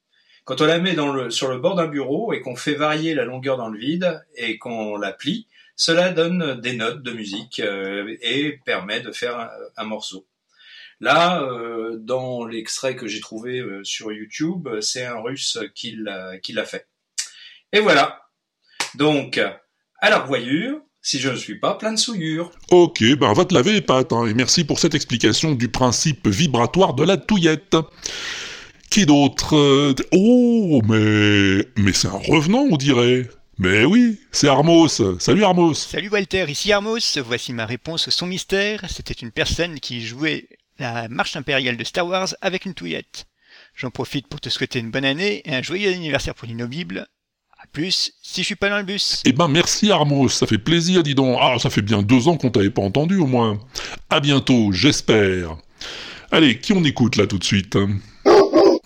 Quand 0.47 0.61
on 0.61 0.67
la 0.67 0.79
met 0.79 0.95
dans 0.95 1.13
le, 1.13 1.29
sur 1.29 1.49
le 1.49 1.59
bord 1.59 1.75
d'un 1.75 1.89
bureau 1.89 2.33
et 2.33 2.41
qu'on 2.41 2.55
fait 2.55 2.77
varier 2.77 3.15
la 3.15 3.25
longueur 3.25 3.57
dans 3.57 3.69
le 3.69 3.77
vide 3.77 4.25
et 4.37 4.59
qu'on 4.59 4.97
la 4.97 5.13
plie, 5.13 5.49
cela 5.75 6.11
donne 6.11 6.61
des 6.61 6.77
notes 6.77 7.03
de 7.03 7.11
musique 7.11 7.59
euh, 7.59 8.17
et 8.23 8.61
permet 8.65 9.01
de 9.01 9.11
faire 9.11 9.51
un, 9.77 9.85
morceau. 9.85 10.25
Là, 11.01 11.43
euh, 11.43 11.97
dans 11.99 12.47
l'extrait 12.47 12.95
que 12.95 13.09
j'ai 13.09 13.19
trouvé 13.19 13.59
euh, 13.59 13.83
sur 13.83 14.13
YouTube, 14.13 14.69
c'est 14.81 15.05
un 15.05 15.21
russe 15.21 15.59
qui 15.75 15.97
l'a 15.97 16.65
fait. 16.65 16.87
Et 17.73 17.81
voilà. 17.81 18.23
Donc, 18.95 19.39
à 19.39 20.11
la 20.11 20.21
revoyure, 20.21 20.81
si 21.03 21.19
je 21.19 21.29
ne 21.29 21.37
suis 21.37 21.59
pas 21.59 21.75
plein 21.75 21.93
de 21.93 21.99
souillure. 21.99 22.53
Ok, 22.71 23.03
ben 23.19 23.33
va 23.33 23.45
te 23.45 23.53
laver 23.53 23.81
Pat, 23.81 24.13
hein, 24.13 24.27
et 24.27 24.35
merci 24.35 24.63
pour 24.65 24.79
cette 24.79 24.95
explication 24.95 25.57
du 25.57 25.69
principe 25.69 26.29
vibratoire 26.29 26.95
de 26.95 27.03
la 27.03 27.17
touillette. 27.17 27.77
Qui 28.97 29.05
d'autre 29.05 29.55
Euh, 29.55 29.95
Oh, 30.11 30.81
mais... 30.89 31.67
Mais 31.77 31.93
c'est 31.93 32.09
un 32.09 32.13
revenant, 32.13 32.67
on 32.71 32.79
dirait. 32.79 33.29
Mais 33.59 33.85
oui, 33.85 34.19
c'est 34.33 34.49
Armos. 34.49 35.03
Salut 35.19 35.45
Armos. 35.45 35.75
Salut 35.75 36.09
Walter, 36.09 36.47
ici 36.49 36.73
Armos. 36.73 37.19
Voici 37.19 37.53
ma 37.53 37.67
réponse 37.67 38.09
au 38.09 38.11
son 38.11 38.27
mystère. 38.27 38.87
C'était 38.89 39.13
une 39.13 39.33
personne 39.33 39.81
qui 39.81 40.01
jouait 40.01 40.49
la 40.79 41.09
marche 41.09 41.37
impériale 41.37 41.77
de 41.77 41.85
Star 41.85 42.07
Wars 42.07 42.35
avec 42.41 42.65
une 42.65 42.73
touillette. 42.73 43.27
J'en 43.75 43.91
profite 43.91 44.29
pour 44.29 44.41
te 44.41 44.49
souhaiter 44.49 44.79
une 44.79 44.91
bonne 44.91 45.05
année 45.05 45.43
et 45.45 45.55
un 45.55 45.61
joyeux 45.63 45.93
anniversaire 45.93 46.35
pour 46.35 46.49
l'inaudible. 46.49 47.07
A 47.59 47.67
plus, 47.71 48.13
si 48.23 48.41
je 48.41 48.47
suis 48.47 48.57
pas 48.57 48.71
dans 48.71 48.79
le 48.79 48.85
bus. 48.85 49.21
Eh 49.27 49.33
ben 49.35 49.49
merci 49.49 49.91
Armos, 49.91 50.31
ça 50.31 50.47
fait 50.47 50.57
plaisir, 50.57 51.03
dis 51.03 51.15
donc. 51.15 51.37
Ah, 51.39 51.59
ça 51.59 51.69
fait 51.69 51.83
bien 51.83 52.03
deux 52.03 52.29
ans 52.29 52.39
qu'on 52.39 52.49
t'avait 52.49 52.71
pas 52.71 52.81
entendu 52.81 53.19
au 53.19 53.27
moins. 53.27 53.61
À 54.09 54.21
bientôt, 54.21 54.73
j'espère. 54.73 55.59
Allez, 56.33 56.59
qui 56.61 56.73
on 56.73 56.83
écoute 56.83 57.17
là 57.17 57.27
tout 57.27 57.39
de 57.39 57.45
suite 57.45 57.77
hein? 57.77 57.91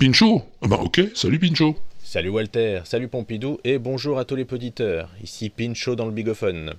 Pincho 0.01 0.41
Ah 0.63 0.67
bah 0.67 0.81
ok, 0.81 1.11
salut 1.15 1.39
Pincho. 1.39 1.77
Salut 2.03 2.31
Walter, 2.31 2.81
salut 2.85 3.09
Pompidou 3.09 3.61
et 3.65 3.77
bonjour 3.79 4.19
à 4.19 4.25
tous 4.25 4.35
les 4.35 4.47
auditeurs. 4.51 5.11
Ici 5.23 5.51
Pincho 5.51 5.95
dans 5.95 6.07
le 6.07 6.13
bigophone. 6.13 6.73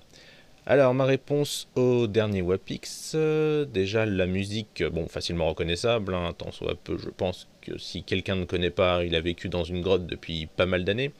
Alors 0.65 0.95
ma 0.95 1.05
réponse 1.05 1.67
au 1.75 2.07
dernier 2.07 2.41
Wapix, 2.41 3.11
euh, 3.13 3.65
déjà 3.65 4.07
la 4.07 4.25
musique, 4.25 4.83
bon 4.91 5.07
facilement 5.07 5.47
reconnaissable, 5.47 6.15
hein, 6.15 6.33
tant 6.35 6.51
soit 6.51 6.73
peu 6.83 6.97
je 6.97 7.09
pense 7.09 7.47
que 7.61 7.77
si 7.77 8.01
quelqu'un 8.01 8.37
ne 8.37 8.45
connaît 8.45 8.71
pas, 8.71 9.03
il 9.03 9.13
a 9.13 9.21
vécu 9.21 9.49
dans 9.49 9.63
une 9.63 9.81
grotte 9.81 10.07
depuis 10.07 10.47
pas 10.47 10.65
mal 10.65 10.83
d'années, 10.83 11.11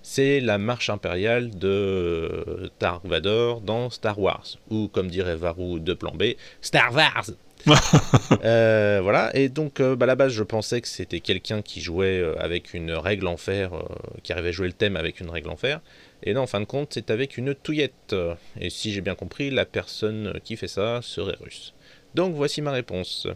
c'est 0.00 0.38
la 0.38 0.58
marche 0.58 0.90
impériale 0.90 1.58
de 1.58 2.70
Dark 2.78 3.04
Vador 3.04 3.62
dans 3.62 3.90
Star 3.90 4.20
Wars, 4.20 4.46
ou 4.70 4.86
comme 4.86 5.08
dirait 5.08 5.34
Varou 5.34 5.80
de 5.80 5.94
plan 5.94 6.12
B, 6.14 6.34
Star 6.60 6.94
Wars 6.94 7.30
Euh, 8.44 9.00
voilà, 9.02 9.34
et 9.34 9.48
donc 9.48 9.80
euh, 9.80 9.96
bah, 9.96 10.04
à 10.04 10.06
la 10.06 10.14
base 10.14 10.32
je 10.32 10.42
pensais 10.42 10.80
que 10.80 10.86
c'était 10.86 11.20
quelqu'un 11.20 11.60
qui 11.60 11.80
jouait 11.80 12.20
euh, 12.20 12.34
avec 12.38 12.72
une 12.72 12.92
règle 12.92 13.26
en 13.26 13.36
fer, 13.36 13.74
euh, 13.74 13.82
qui 14.22 14.32
arrivait 14.32 14.50
à 14.50 14.52
jouer 14.52 14.68
le 14.68 14.72
thème 14.72 14.96
avec 14.96 15.20
une 15.20 15.28
règle 15.28 15.50
en 15.50 15.56
fer, 15.56 15.80
et 16.22 16.34
non 16.34 16.42
en 16.42 16.46
fin 16.46 16.60
de 16.60 16.66
compte 16.66 16.90
c'est 16.92 17.10
avec 17.10 17.36
une 17.36 17.54
touillette. 17.54 18.14
Et 18.60 18.70
si 18.70 18.92
j'ai 18.92 19.00
bien 19.00 19.14
compris, 19.14 19.50
la 19.50 19.64
personne 19.64 20.38
qui 20.44 20.56
fait 20.56 20.68
ça 20.68 21.00
serait 21.02 21.36
russe. 21.40 21.74
Donc 22.14 22.34
voici 22.34 22.62
ma 22.62 22.72
réponse. 22.72 23.26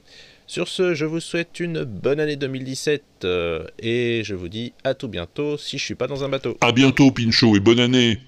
Sur 0.47 0.68
ce, 0.68 0.95
je 0.95 1.05
vous 1.05 1.20
souhaite 1.20 1.61
une 1.61 1.85
bonne 1.85 2.20
année 2.20 2.37
2017 2.37 3.03
euh, 3.24 3.64
et 3.78 4.22
je 4.24 4.35
vous 4.35 4.49
dis 4.49 4.72
à 4.85 4.93
tout 4.95 5.09
bientôt 5.09 5.57
si 5.57 5.78
je 5.78 5.85
suis 5.85 5.95
pas 5.95 6.07
dans 6.07 6.24
un 6.24 6.28
bateau. 6.28 6.57
À 6.61 6.72
bientôt 6.72 7.11
Pincho 7.11 7.57
et 7.57 7.61
bonne 7.61 7.80
année. 7.80 8.18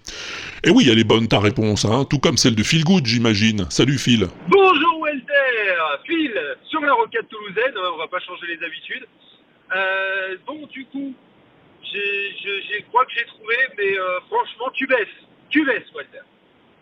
Et 0.62 0.70
oui, 0.70 0.88
elle 0.90 0.98
est 0.98 1.05
bonne 1.05 1.28
ta 1.28 1.40
réponse, 1.40 1.84
hein, 1.84 2.07
tout 2.09 2.18
comme 2.18 2.38
celle 2.38 2.55
de 2.55 2.62
Phil 2.62 2.84
Good 2.84 3.05
j'imagine. 3.05 3.66
Salut 3.68 3.98
Phil. 3.98 4.28
Bonjour 4.48 4.84
Phil, 6.07 6.57
sur 6.64 6.80
la 6.80 6.92
rocade 6.92 7.28
toulousaine, 7.28 7.74
hein, 7.76 7.90
on 7.95 7.99
va 7.99 8.09
pas 8.09 8.20
changer 8.20 8.47
les 8.47 8.64
habitudes. 8.64 9.07
Euh, 9.74 10.36
bon, 10.47 10.66
du 10.66 10.84
coup, 10.86 11.14
je 11.82 12.82
crois 12.88 13.05
que 13.05 13.12
j'ai 13.16 13.24
trouvé, 13.26 13.57
mais 13.76 13.99
euh, 13.99 14.20
franchement, 14.28 14.70
tu 14.74 14.86
baisses, 14.86 15.09
tu 15.51 15.64
baisses 15.64 15.90
Walter. 15.95 16.20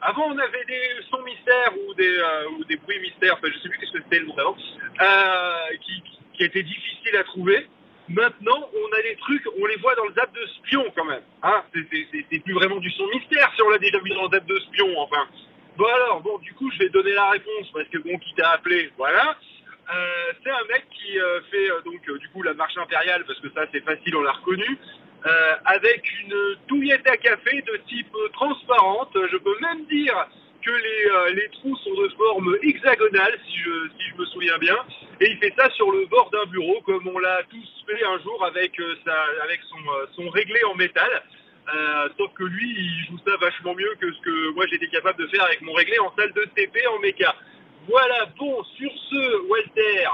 Avant, 0.00 0.26
on 0.26 0.38
avait 0.38 0.64
des 0.66 0.82
sons 1.10 1.22
mystères 1.22 1.72
ou 1.86 1.94
des, 1.94 2.18
euh, 2.18 2.48
ou 2.58 2.64
des 2.64 2.76
bruits 2.76 3.00
mystères, 3.00 3.34
enfin, 3.34 3.48
je 3.54 3.58
sais 3.60 3.68
plus 3.68 3.86
ce 3.86 3.92
que 3.92 4.02
c'était 4.02 4.18
le 4.18 4.26
nom 4.26 4.34
d'avant, 4.34 4.56
euh, 5.00 5.76
qui, 5.80 6.02
qui 6.34 6.44
étaient 6.44 6.62
difficiles 6.62 7.16
à 7.16 7.24
trouver. 7.24 7.68
Maintenant, 8.08 8.68
on 8.74 8.98
a 8.98 9.02
des 9.02 9.16
trucs, 9.16 9.44
on 9.60 9.66
les 9.66 9.76
voit 9.76 9.94
dans 9.94 10.04
le 10.06 10.14
zap 10.14 10.34
de 10.34 10.44
spion 10.58 10.84
quand 10.96 11.04
même. 11.04 11.22
Hein 11.44 11.62
c'est 11.72 12.40
plus 12.40 12.52
vraiment 12.52 12.76
du 12.76 12.90
son 12.90 13.06
mystère 13.08 13.50
si 13.54 13.62
on 13.62 13.70
l'a 13.70 13.78
déjà 13.78 13.98
vu 14.00 14.10
dans 14.10 14.24
le 14.24 14.30
zap 14.30 14.44
de 14.44 14.58
spion, 14.58 14.88
enfin. 14.98 15.28
Bon 15.76 15.86
alors, 15.86 16.20
bon, 16.20 16.38
du 16.38 16.52
coup, 16.54 16.70
je 16.70 16.78
vais 16.80 16.88
donner 16.90 17.12
la 17.12 17.30
réponse 17.30 17.70
parce 17.72 17.88
que 17.88 17.98
bon, 17.98 18.18
qui 18.18 18.34
t'a 18.34 18.50
appelé, 18.50 18.90
voilà. 18.98 19.36
Euh, 19.92 20.32
c'est 20.42 20.50
un 20.50 20.64
mec 20.68 20.84
qui 20.90 21.18
euh, 21.18 21.40
fait 21.50 21.70
euh, 21.70 21.80
donc 21.84 22.00
euh, 22.08 22.16
du 22.18 22.28
coup 22.28 22.42
la 22.42 22.54
marche 22.54 22.76
impériale 22.78 23.24
parce 23.26 23.40
que 23.40 23.50
ça 23.50 23.62
c'est 23.72 23.84
facile, 23.84 24.14
on 24.14 24.22
l'a 24.22 24.30
reconnu, 24.32 24.78
euh, 25.26 25.54
avec 25.64 26.02
une 26.22 26.56
touillette 26.68 27.06
à 27.08 27.16
café 27.16 27.62
de 27.62 27.76
type 27.88 28.14
euh, 28.14 28.28
transparente. 28.28 29.10
Je 29.14 29.36
peux 29.38 29.58
même 29.60 29.84
dire 29.86 30.28
que 30.64 30.70
les, 30.70 31.34
les 31.34 31.48
trous 31.48 31.76
sont 31.78 31.94
de 31.94 32.08
forme 32.10 32.56
hexagonale 32.62 33.36
si 33.48 33.58
je, 33.58 33.88
si 33.98 34.10
je 34.10 34.16
me 34.16 34.24
souviens 34.26 34.58
bien. 34.58 34.76
Et 35.20 35.30
il 35.30 35.38
fait 35.38 35.52
ça 35.58 35.68
sur 35.70 35.90
le 35.90 36.06
bord 36.06 36.30
d'un 36.30 36.46
bureau 36.46 36.80
comme 36.82 37.08
on 37.08 37.18
l'a 37.18 37.42
tous 37.50 37.84
fait 37.88 38.04
un 38.04 38.20
jour 38.20 38.44
avec, 38.44 38.80
sa, 39.04 39.24
avec 39.42 39.60
son, 39.68 39.78
son 40.14 40.30
réglé 40.30 40.62
en 40.64 40.76
métal. 40.76 41.10
Euh, 41.68 42.08
sauf 42.18 42.30
que 42.34 42.44
lui, 42.44 42.74
il 42.76 43.06
joue 43.06 43.18
ça 43.24 43.36
vachement 43.40 43.74
mieux 43.74 43.94
que 44.00 44.12
ce 44.12 44.20
que 44.20 44.54
moi 44.54 44.64
j'étais 44.70 44.88
capable 44.88 45.22
de 45.22 45.28
faire 45.28 45.44
avec 45.44 45.60
mon 45.62 45.72
réglé 45.72 45.98
en 46.00 46.12
salle 46.16 46.32
de 46.32 46.44
TP 46.56 46.76
en 46.88 46.98
méca. 46.98 47.34
Voilà, 47.88 48.26
bon, 48.38 48.62
sur 48.76 48.90
ce, 49.10 49.48
Walter, 49.48 50.06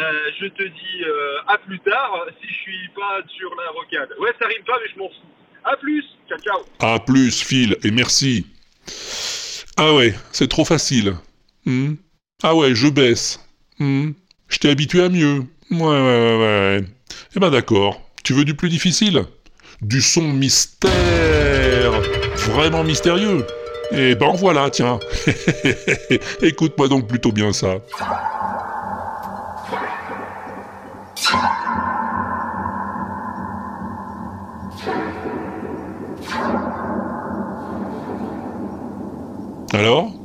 euh, 0.00 0.30
je 0.40 0.46
te 0.46 0.62
dis 0.62 1.04
euh, 1.04 1.38
à 1.46 1.58
plus 1.58 1.78
tard 1.80 2.26
si 2.40 2.48
je 2.48 2.54
suis 2.54 2.88
pas 2.94 3.20
sur 3.36 3.54
la 3.54 3.70
rocade. 3.70 4.10
Ouais, 4.20 4.32
ça 4.40 4.46
rime 4.46 4.64
pas, 4.64 4.78
mais 4.82 4.92
je 4.92 4.98
m'en 4.98 5.08
fous. 5.08 5.28
À 5.64 5.76
plus, 5.76 6.04
ciao, 6.28 6.38
ciao. 6.38 6.64
À 6.80 6.98
plus 7.00 7.42
Phil 7.42 7.76
et 7.84 7.90
merci. 7.90 8.46
Ah 9.76 9.94
ouais, 9.94 10.14
c'est 10.32 10.48
trop 10.48 10.64
facile. 10.64 11.14
Hmm. 11.64 11.94
Ah 12.42 12.54
ouais, 12.54 12.74
je 12.74 12.88
baisse. 12.88 13.40
Hmm. 13.78 14.12
Je 14.48 14.58
t'ai 14.58 14.70
habitué 14.70 15.02
à 15.02 15.08
mieux. 15.08 15.44
Ouais, 15.70 15.78
ouais, 15.78 16.36
ouais, 16.36 16.38
ouais. 16.38 16.84
Eh 17.36 17.40
ben 17.40 17.50
d'accord. 17.50 18.00
Tu 18.24 18.32
veux 18.32 18.44
du 18.44 18.54
plus 18.54 18.68
difficile? 18.68 19.24
Du 19.80 20.02
son 20.02 20.22
mystère 20.22 20.90
Vraiment 22.50 22.82
mystérieux 22.82 23.46
Eh 23.92 24.16
ben 24.16 24.32
voilà, 24.34 24.70
tiens. 24.70 24.98
Écoute-moi 26.42 26.88
donc 26.88 27.06
plutôt 27.06 27.30
bien 27.30 27.52
ça. 27.52 27.76
Alors? 39.72 40.17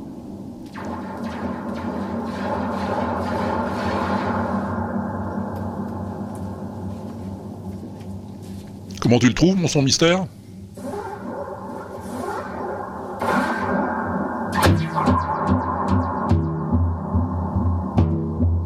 Comment 9.04 9.18
tu 9.18 9.28
le 9.28 9.34
trouves, 9.34 9.56
mon 9.56 9.68
son 9.68 9.82
mystère? 9.82 10.24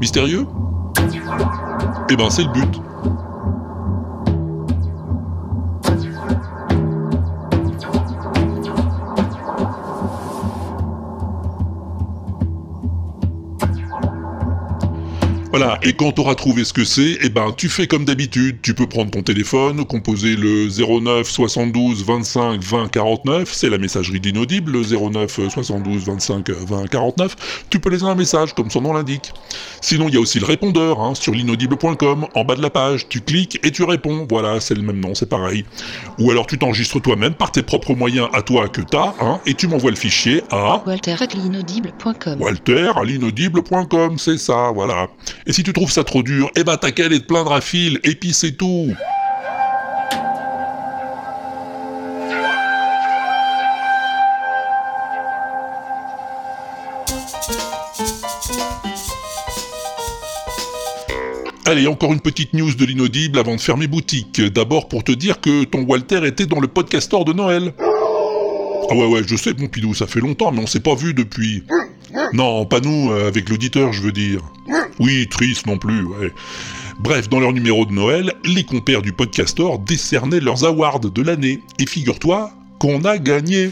Mystérieux? 0.00 0.46
Eh 2.08 2.14
ben, 2.14 2.30
c'est 2.30 2.44
le 2.44 2.52
but. 2.52 2.80
Voilà, 15.50 15.78
et 15.82 15.94
quand 15.94 16.12
t'auras 16.12 16.34
trouvé 16.34 16.62
ce 16.62 16.74
que 16.74 16.84
c'est, 16.84 17.16
eh 17.22 17.30
ben 17.30 17.54
tu 17.56 17.70
fais 17.70 17.86
comme 17.86 18.04
d'habitude, 18.04 18.58
tu 18.60 18.74
peux 18.74 18.86
prendre 18.86 19.10
ton 19.10 19.22
téléphone, 19.22 19.86
composer 19.86 20.36
le 20.36 20.68
09 20.68 21.26
72 21.26 22.04
25 22.04 22.62
20 22.62 22.88
49, 22.88 23.50
c'est 23.50 23.70
la 23.70 23.78
messagerie 23.78 24.20
d'inaudible, 24.20 24.72
le 24.72 24.82
09 24.82 25.48
72 25.48 26.04
25 26.04 26.50
20 26.50 26.86
49, 26.88 27.64
tu 27.70 27.80
peux 27.80 27.88
laisser 27.88 28.04
un 28.04 28.14
message 28.14 28.54
comme 28.54 28.70
son 28.70 28.82
nom 28.82 28.92
l'indique. 28.92 29.32
Sinon 29.80 30.08
il 30.08 30.14
y 30.14 30.16
a 30.18 30.20
aussi 30.20 30.38
le 30.38 30.44
répondeur, 30.44 31.00
hein, 31.00 31.14
sur 31.14 31.32
l'inaudible.com, 31.32 32.26
en 32.34 32.44
bas 32.44 32.54
de 32.54 32.62
la 32.62 32.70
page, 32.70 33.08
tu 33.08 33.22
cliques 33.22 33.58
et 33.64 33.70
tu 33.70 33.84
réponds, 33.84 34.26
voilà, 34.28 34.60
c'est 34.60 34.74
le 34.74 34.82
même 34.82 35.00
nom, 35.00 35.14
c'est 35.14 35.30
pareil. 35.30 35.64
Ou 36.18 36.30
alors 36.30 36.46
tu 36.46 36.58
t'enregistres 36.58 37.00
toi-même 37.00 37.32
par 37.32 37.52
tes 37.52 37.62
propres 37.62 37.94
moyens 37.94 38.28
à 38.34 38.42
toi 38.42 38.68
que 38.68 38.82
t'as, 38.82 39.14
hein, 39.22 39.40
et 39.46 39.54
tu 39.54 39.66
m'envoies 39.66 39.92
le 39.92 39.96
fichier 39.96 40.42
à... 40.50 40.82
walter.l'inaudible.com. 40.86 42.38
Walter 42.38 42.90
à 42.96 43.02
l'inaudible.com, 43.02 44.18
c'est 44.18 44.36
ça, 44.36 44.72
voilà. 44.74 45.08
Et 45.48 45.52
si 45.54 45.62
tu 45.62 45.72
trouves 45.72 45.90
ça 45.90 46.04
trop 46.04 46.22
dur, 46.22 46.50
eh 46.56 46.62
ben 46.62 46.76
t'as 46.76 46.90
qu'à 46.90 47.06
aller 47.06 47.20
te 47.20 47.24
plaindre 47.24 47.54
à 47.54 47.62
fil, 47.62 48.00
et 48.04 48.14
puis 48.14 48.34
c'est 48.34 48.52
tout. 48.52 48.92
Allez, 61.64 61.86
encore 61.86 62.12
une 62.12 62.20
petite 62.20 62.52
news 62.52 62.74
de 62.74 62.84
l'inaudible 62.84 63.38
avant 63.38 63.56
de 63.56 63.60
fermer 63.60 63.86
boutique. 63.86 64.42
D'abord 64.42 64.88
pour 64.88 65.02
te 65.02 65.12
dire 65.12 65.40
que 65.40 65.64
ton 65.64 65.80
Walter 65.84 66.26
était 66.26 66.44
dans 66.44 66.60
le 66.60 66.68
podcastor 66.68 67.24
de 67.24 67.32
Noël. 67.32 67.72
Ah 68.90 68.94
ouais 68.94 69.06
ouais, 69.06 69.22
je 69.26 69.36
sais 69.36 69.54
Pompidou, 69.54 69.94
ça 69.94 70.06
fait 70.06 70.20
longtemps, 70.20 70.52
mais 70.52 70.60
on 70.60 70.66
s'est 70.66 70.80
pas 70.80 70.94
vu 70.94 71.14
depuis. 71.14 71.64
Non, 72.34 72.66
pas 72.66 72.80
nous, 72.80 73.10
euh, 73.12 73.28
avec 73.28 73.48
l'auditeur, 73.48 73.94
je 73.94 74.02
veux 74.02 74.12
dire. 74.12 74.40
Oui, 74.98 75.28
triste 75.28 75.66
non 75.66 75.78
plus, 75.78 76.02
ouais. 76.02 76.32
Bref, 76.98 77.28
dans 77.28 77.38
leur 77.38 77.52
numéro 77.52 77.86
de 77.86 77.92
Noël, 77.92 78.32
les 78.44 78.64
compères 78.64 79.02
du 79.02 79.12
podcastor 79.12 79.78
décernaient 79.78 80.40
leurs 80.40 80.64
awards 80.64 81.00
de 81.00 81.22
l'année. 81.22 81.60
Et 81.78 81.86
figure-toi 81.86 82.52
qu'on 82.80 83.04
a 83.04 83.18
gagné. 83.18 83.70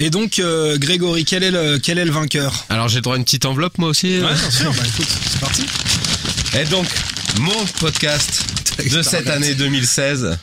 Et 0.00 0.10
donc, 0.10 0.38
euh, 0.38 0.78
Grégory, 0.78 1.24
quel 1.24 1.42
est 1.42 1.50
le, 1.50 1.78
quel 1.78 1.98
est 1.98 2.04
le 2.04 2.12
vainqueur? 2.12 2.66
Alors 2.68 2.88
j'ai 2.88 3.00
droit 3.00 3.14
à 3.14 3.18
une 3.18 3.24
petite 3.24 3.46
enveloppe 3.46 3.78
moi 3.78 3.88
aussi. 3.88 4.20
Ouais, 4.20 4.32
bien 4.32 4.50
sûr, 4.50 4.72
bah 4.72 4.82
écoute, 4.86 5.08
c'est 5.08 5.40
parti. 5.40 5.62
Et 6.56 6.64
donc, 6.66 6.86
mon 7.40 7.64
podcast 7.80 8.44
de 8.92 9.02
cette 9.02 9.28
année 9.28 9.54
2016, 9.54 10.38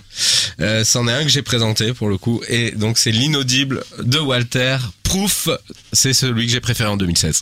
euh, 0.62 0.84
c'en 0.84 1.08
est 1.08 1.14
un 1.14 1.24
que 1.24 1.30
j'ai 1.30 1.42
présenté 1.42 1.94
pour 1.94 2.10
le 2.10 2.18
coup. 2.18 2.42
Et 2.48 2.72
donc 2.72 2.98
c'est 2.98 3.12
l'inaudible 3.12 3.84
de 4.00 4.20
Walter. 4.20 4.78
Proof, 5.04 5.50
c'est 5.94 6.14
celui 6.14 6.46
que 6.46 6.52
j'ai 6.52 6.60
préféré 6.62 6.90
en 6.90 6.98
2016. 6.98 7.42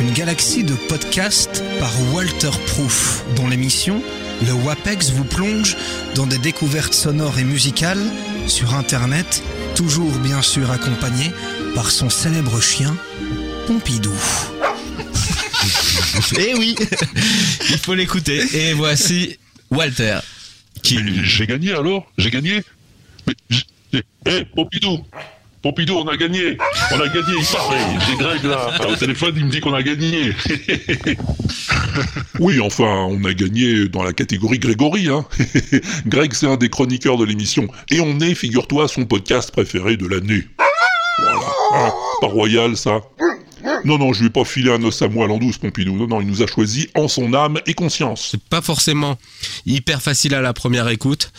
Une 0.00 0.12
galaxie 0.12 0.64
de 0.64 0.74
podcasts 0.88 1.62
par 1.78 1.92
Walter 2.12 2.50
Proof, 2.68 3.24
dont 3.36 3.48
l'émission, 3.48 4.02
le 4.46 4.52
WAPEX, 4.52 5.10
vous 5.10 5.24
plonge 5.24 5.76
dans 6.14 6.26
des 6.26 6.38
découvertes 6.38 6.94
sonores 6.94 7.38
et 7.38 7.44
musicales 7.44 8.02
sur 8.46 8.74
Internet, 8.74 9.42
toujours 9.74 10.12
bien 10.18 10.42
sûr 10.42 10.70
accompagné 10.70 11.32
par 11.74 11.90
son 11.90 12.08
célèbre 12.08 12.60
chien, 12.60 12.96
Pompidou. 13.66 14.14
Eh 16.38 16.54
oui, 16.54 16.76
il 17.70 17.78
faut 17.78 17.94
l'écouter. 17.94 18.42
Et 18.54 18.72
voici 18.74 19.38
Walter. 19.70 20.18
J'ai 20.82 21.46
gagné 21.46 21.72
alors? 21.72 22.10
J'ai 22.16 22.30
gagné? 22.30 22.62
Eh, 24.26 24.44
Pompidou 24.54 25.04
Pompidou, 25.62 25.94
on 25.94 26.08
a 26.08 26.16
gagné 26.16 26.56
On 26.92 27.00
a 27.00 27.08
gagné, 27.08 27.32
il 27.38 27.46
paraît 27.46 27.98
J'ai 28.06 28.16
Greg 28.16 28.44
là 28.44 28.70
Au 28.88 28.94
téléphone, 28.94 29.34
il 29.36 29.46
me 29.46 29.50
dit 29.50 29.60
qu'on 29.60 29.74
a 29.74 29.82
gagné 29.82 30.32
Oui, 32.38 32.60
enfin, 32.60 33.06
on 33.10 33.24
a 33.24 33.34
gagné 33.34 33.88
dans 33.88 34.02
la 34.02 34.12
catégorie 34.12 34.58
Grégory, 34.58 35.08
hein 35.08 35.26
Greg, 36.06 36.32
c'est 36.32 36.46
un 36.46 36.56
des 36.56 36.68
chroniqueurs 36.68 37.16
de 37.16 37.24
l'émission. 37.24 37.68
Et 37.90 38.00
on 38.00 38.20
est, 38.20 38.34
figure-toi, 38.34 38.86
son 38.86 39.04
podcast 39.04 39.50
préféré 39.50 39.96
de 39.96 40.06
l'année. 40.06 40.44
Voilà. 41.18 41.40
Hein, 41.74 41.92
pas 42.20 42.28
royal, 42.28 42.76
ça 42.76 43.00
non, 43.84 43.98
non, 43.98 44.12
je 44.12 44.20
lui 44.20 44.26
ai 44.26 44.30
pas 44.30 44.44
filé 44.44 44.70
un 44.70 44.82
os 44.82 45.02
à 45.02 45.08
moelle 45.08 45.30
en 45.30 45.38
douce, 45.38 45.58
Pompidou. 45.58 45.96
Non, 45.96 46.06
non, 46.06 46.20
il 46.20 46.26
nous 46.26 46.42
a 46.42 46.46
choisi 46.46 46.88
en 46.94 47.08
son 47.08 47.34
âme 47.34 47.60
et 47.66 47.74
conscience. 47.74 48.28
C'est 48.30 48.42
pas 48.42 48.62
forcément 48.62 49.18
hyper 49.66 50.02
facile 50.02 50.34
à 50.34 50.40
la 50.40 50.52
première 50.52 50.88
écoute, 50.88 51.32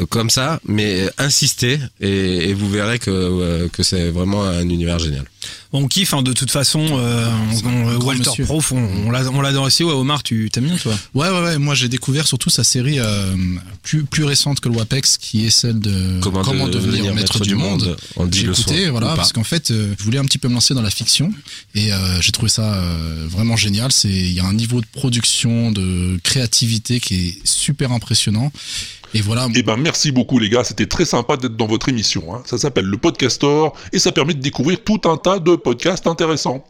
euh, 0.00 0.06
comme 0.06 0.30
ça, 0.30 0.60
mais 0.64 1.08
insistez 1.18 1.78
et, 2.00 2.52
vous 2.54 2.70
verrez 2.70 2.98
que, 2.98 3.10
euh, 3.10 3.68
que 3.68 3.82
c'est 3.82 4.10
vraiment 4.10 4.44
un 4.44 4.68
univers 4.68 4.98
génial. 4.98 5.24
On 5.72 5.88
kiffe, 5.88 6.14
hein, 6.14 6.22
de 6.22 6.32
toute 6.32 6.50
façon, 6.50 6.86
euh, 6.92 7.28
on- 7.64 7.68
on- 7.68 7.98
grand 7.98 8.06
Walter 8.08 8.28
monsieur. 8.30 8.44
Proof, 8.44 8.72
on, 8.72 9.06
on 9.06 9.10
l'a- 9.10 9.28
on 9.30 9.40
l'adore 9.40 9.64
aussi. 9.64 9.82
Ouais, 9.82 9.92
Omar, 9.92 10.22
tu 10.22 10.48
t'aimes 10.52 10.66
bien, 10.66 10.76
toi? 10.76 10.94
Ouais, 11.14 11.28
ouais, 11.30 11.42
ouais. 11.42 11.58
Moi, 11.58 11.74
j'ai 11.74 11.88
découvert 11.88 12.26
surtout 12.26 12.50
sa 12.50 12.62
série 12.64 12.98
euh, 13.00 13.34
plus, 13.82 14.04
plus 14.04 14.24
récente 14.24 14.60
que 14.60 14.68
le 14.68 14.76
WAPEX, 14.76 15.16
qui 15.18 15.44
est 15.46 15.50
celle 15.50 15.80
de 15.80 16.20
Comment 16.20 16.68
de- 16.68 16.72
devenir 16.72 17.14
maître 17.14 17.40
du 17.40 17.54
monde. 17.56 17.96
On 18.16 18.26
dit 18.26 18.38
J'ai 18.40 18.46
le 18.46 18.52
écouté, 18.52 18.88
voilà, 18.90 19.08
parce 19.16 19.32
qu'en 19.32 19.44
fait, 19.44 19.70
euh, 19.70 19.94
je 19.98 20.04
voulais 20.04 20.18
un 20.18 20.24
petit 20.24 20.38
peu 20.38 20.48
me 20.48 20.54
lancer 20.54 20.74
dans 20.74 20.82
la 20.82 20.90
fiction 20.90 21.32
et 21.74 21.92
euh, 21.92 22.20
j'ai 22.20 22.30
trouvé 22.32 22.48
ça 22.48 22.74
euh, 22.74 23.26
vraiment 23.28 23.56
génial. 23.56 23.90
C'est, 23.90 24.08
il 24.08 24.32
y 24.32 24.40
a 24.40 24.44
un 24.44 24.54
niveau 24.54 24.80
de 24.80 24.86
production, 24.92 25.72
de 25.72 26.18
créativité 26.22 27.00
qui 27.00 27.14
est 27.28 27.38
super 27.46 27.90
impressionnant. 27.92 28.52
Et 29.14 29.20
voilà. 29.20 29.48
Eh 29.54 29.62
ben, 29.62 29.76
merci 29.76 30.12
beaucoup, 30.12 30.38
les 30.38 30.48
gars. 30.48 30.64
C'était 30.64 30.86
très 30.86 31.04
sympa 31.04 31.36
d'être 31.36 31.56
dans 31.56 31.66
votre 31.66 31.88
émission. 31.88 32.34
hein. 32.34 32.42
Ça 32.44 32.58
s'appelle 32.58 32.84
le 32.86 32.98
Podcastor 32.98 33.72
et 33.92 33.98
ça 33.98 34.12
permet 34.12 34.34
de 34.34 34.40
découvrir 34.40 34.82
tout 34.82 35.00
un 35.04 35.16
tas 35.16 35.38
de 35.38 35.56
podcasts 35.56 36.06
intéressants. 36.06 36.64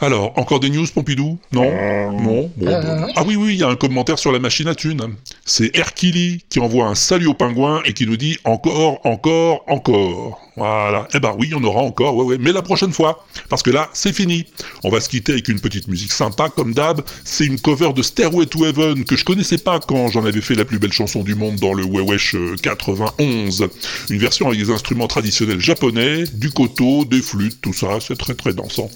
Alors, 0.00 0.38
encore 0.38 0.60
des 0.60 0.70
news, 0.70 0.86
Pompidou? 0.94 1.38
Non? 1.50 1.64
Non? 1.64 2.12
Bon, 2.12 2.52
bon. 2.56 3.06
Ah 3.16 3.24
oui, 3.26 3.34
oui, 3.34 3.54
il 3.54 3.58
y 3.58 3.64
a 3.64 3.68
un 3.68 3.74
commentaire 3.74 4.18
sur 4.18 4.30
la 4.30 4.38
machine 4.38 4.68
à 4.68 4.74
thunes. 4.76 5.16
C'est 5.44 5.74
Erkili 5.76 6.44
qui 6.48 6.60
envoie 6.60 6.86
un 6.86 6.94
salut 6.94 7.26
au 7.26 7.34
pingouin 7.34 7.82
et 7.84 7.94
qui 7.94 8.06
nous 8.06 8.16
dit 8.16 8.38
encore, 8.44 9.04
encore, 9.04 9.64
encore. 9.66 10.40
Voilà. 10.58 11.08
Eh 11.14 11.20
ben 11.20 11.34
oui, 11.38 11.52
on 11.54 11.62
aura 11.64 11.80
encore. 11.80 12.28
Mais 12.40 12.52
la 12.52 12.62
prochaine 12.62 12.92
fois. 12.92 13.24
Parce 13.48 13.62
que 13.62 13.70
là, 13.70 13.88
c'est 13.92 14.12
fini. 14.12 14.46
On 14.84 14.90
va 14.90 15.00
se 15.00 15.08
quitter 15.08 15.32
avec 15.32 15.48
une 15.48 15.60
petite 15.60 15.88
musique 15.88 16.12
sympa, 16.12 16.48
comme 16.48 16.74
d'hab. 16.74 17.02
C'est 17.24 17.46
une 17.46 17.60
cover 17.60 17.92
de 17.92 18.02
Stairway 18.02 18.46
to 18.46 18.66
Heaven 18.66 19.04
que 19.04 19.16
je 19.16 19.24
connaissais 19.24 19.58
pas 19.58 19.80
quand 19.80 20.08
j'en 20.08 20.24
avais 20.24 20.40
fait 20.40 20.54
la 20.54 20.64
plus 20.64 20.78
belle 20.78 20.92
chanson 20.92 21.22
du 21.22 21.34
monde 21.34 21.56
dans 21.56 21.74
le 21.74 21.84
Wewesh 21.84 22.34
euh, 22.34 22.56
91. 22.62 23.68
Une 24.10 24.18
version 24.18 24.48
avec 24.48 24.58
des 24.58 24.70
instruments 24.70 25.06
traditionnels 25.06 25.60
japonais, 25.60 26.24
du 26.34 26.50
koto, 26.50 27.04
des 27.04 27.22
flûtes, 27.22 27.60
tout 27.60 27.72
ça. 27.72 27.98
C'est 28.00 28.18
très 28.18 28.34
très 28.34 28.52
dansant. 28.52 28.90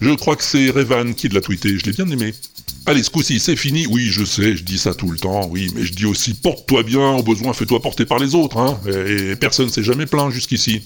Je 0.00 0.10
crois 0.14 0.36
que 0.36 0.44
c'est 0.44 0.70
Revan 0.70 1.14
qui 1.14 1.28
l'a 1.28 1.40
tweeté. 1.40 1.78
Je 1.78 1.86
l'ai 1.86 1.92
bien 1.92 2.08
aimé. 2.08 2.34
Allez, 2.90 3.04
ce 3.04 3.10
coup-ci, 3.10 3.38
c'est 3.38 3.54
fini. 3.54 3.86
Oui, 3.86 4.06
je 4.06 4.24
sais, 4.24 4.56
je 4.56 4.64
dis 4.64 4.76
ça 4.76 4.94
tout 4.94 5.12
le 5.12 5.16
temps, 5.16 5.46
oui, 5.48 5.70
mais 5.76 5.84
je 5.84 5.92
dis 5.92 6.06
aussi 6.06 6.34
porte-toi 6.34 6.82
bien, 6.82 7.12
au 7.12 7.22
besoin 7.22 7.52
fais-toi 7.52 7.78
porter 7.80 8.04
par 8.04 8.18
les 8.18 8.34
autres, 8.34 8.56
hein. 8.56 8.80
Et, 9.06 9.36
personne 9.36 9.68
s'est 9.68 9.84
jamais 9.84 10.06
plaint 10.06 10.28
jusqu'ici. 10.32 10.82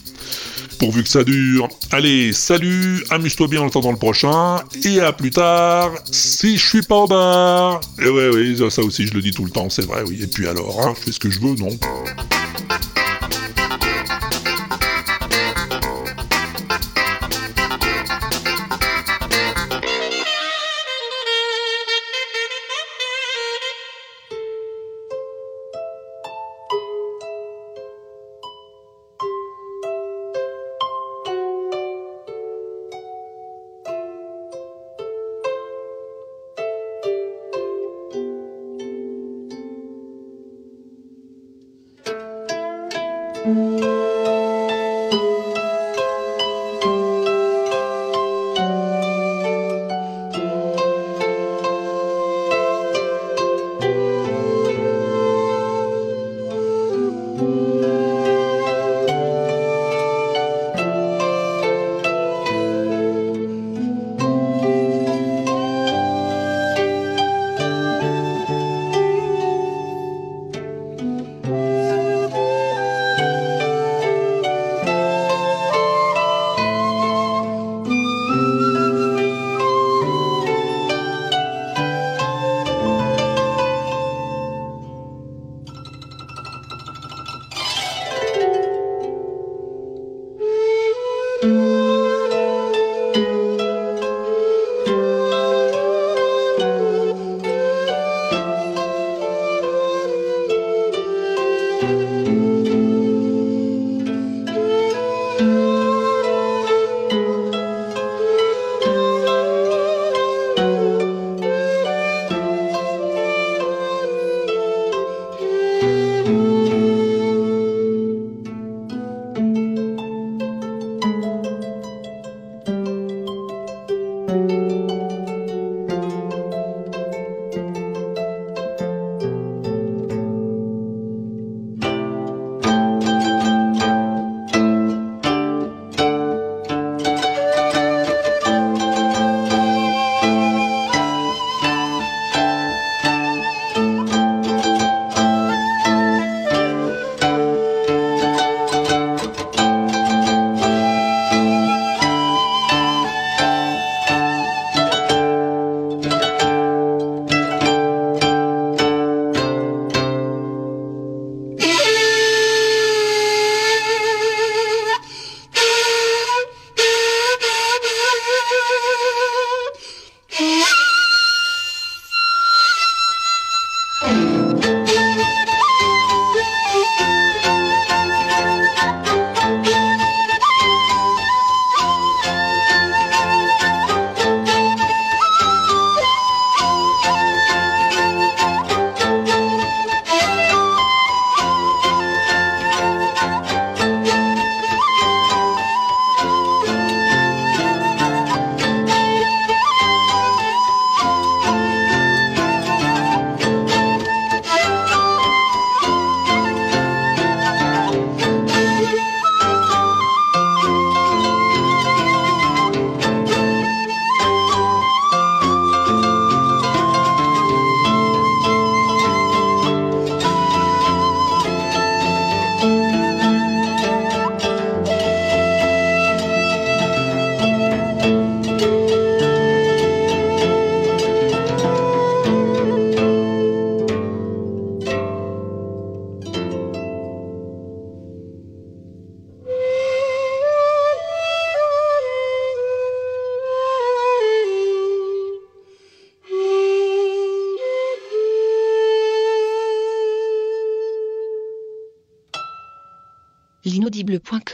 Pourvu 0.79 1.03
que 1.03 1.09
ça 1.09 1.25
dure. 1.25 1.67
Allez, 1.93 2.35
salut, 2.35 3.03
amuse-toi 3.09 3.49
bien 3.49 3.63
en 3.63 3.69
attendant 3.69 3.91
le 3.91 3.97
prochain, 3.97 4.57
et 4.85 5.01
à 5.01 5.15
plus 5.15 5.31
tard, 5.31 5.93
si 6.11 6.59
je 6.59 6.67
suis 6.67 6.83
pas 6.83 6.97
en 6.97 7.07
bar. 7.07 7.81
Et 7.99 8.11
ouais, 8.11 8.29
oui, 8.35 8.59
ça, 8.59 8.69
ça 8.69 8.83
aussi, 8.83 9.07
je 9.07 9.15
le 9.15 9.23
dis 9.23 9.31
tout 9.31 9.47
le 9.47 9.51
temps, 9.51 9.71
c'est 9.71 9.87
vrai, 9.87 10.03
oui. 10.07 10.19
Et 10.21 10.27
puis 10.27 10.47
alors, 10.47 10.87
hein, 10.87 10.93
je 10.99 11.05
fais 11.05 11.13
ce 11.13 11.19
que 11.19 11.31
je 11.31 11.41
veux, 11.41 11.55
non 11.55 11.71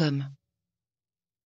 l'inaudible.com 0.00 0.39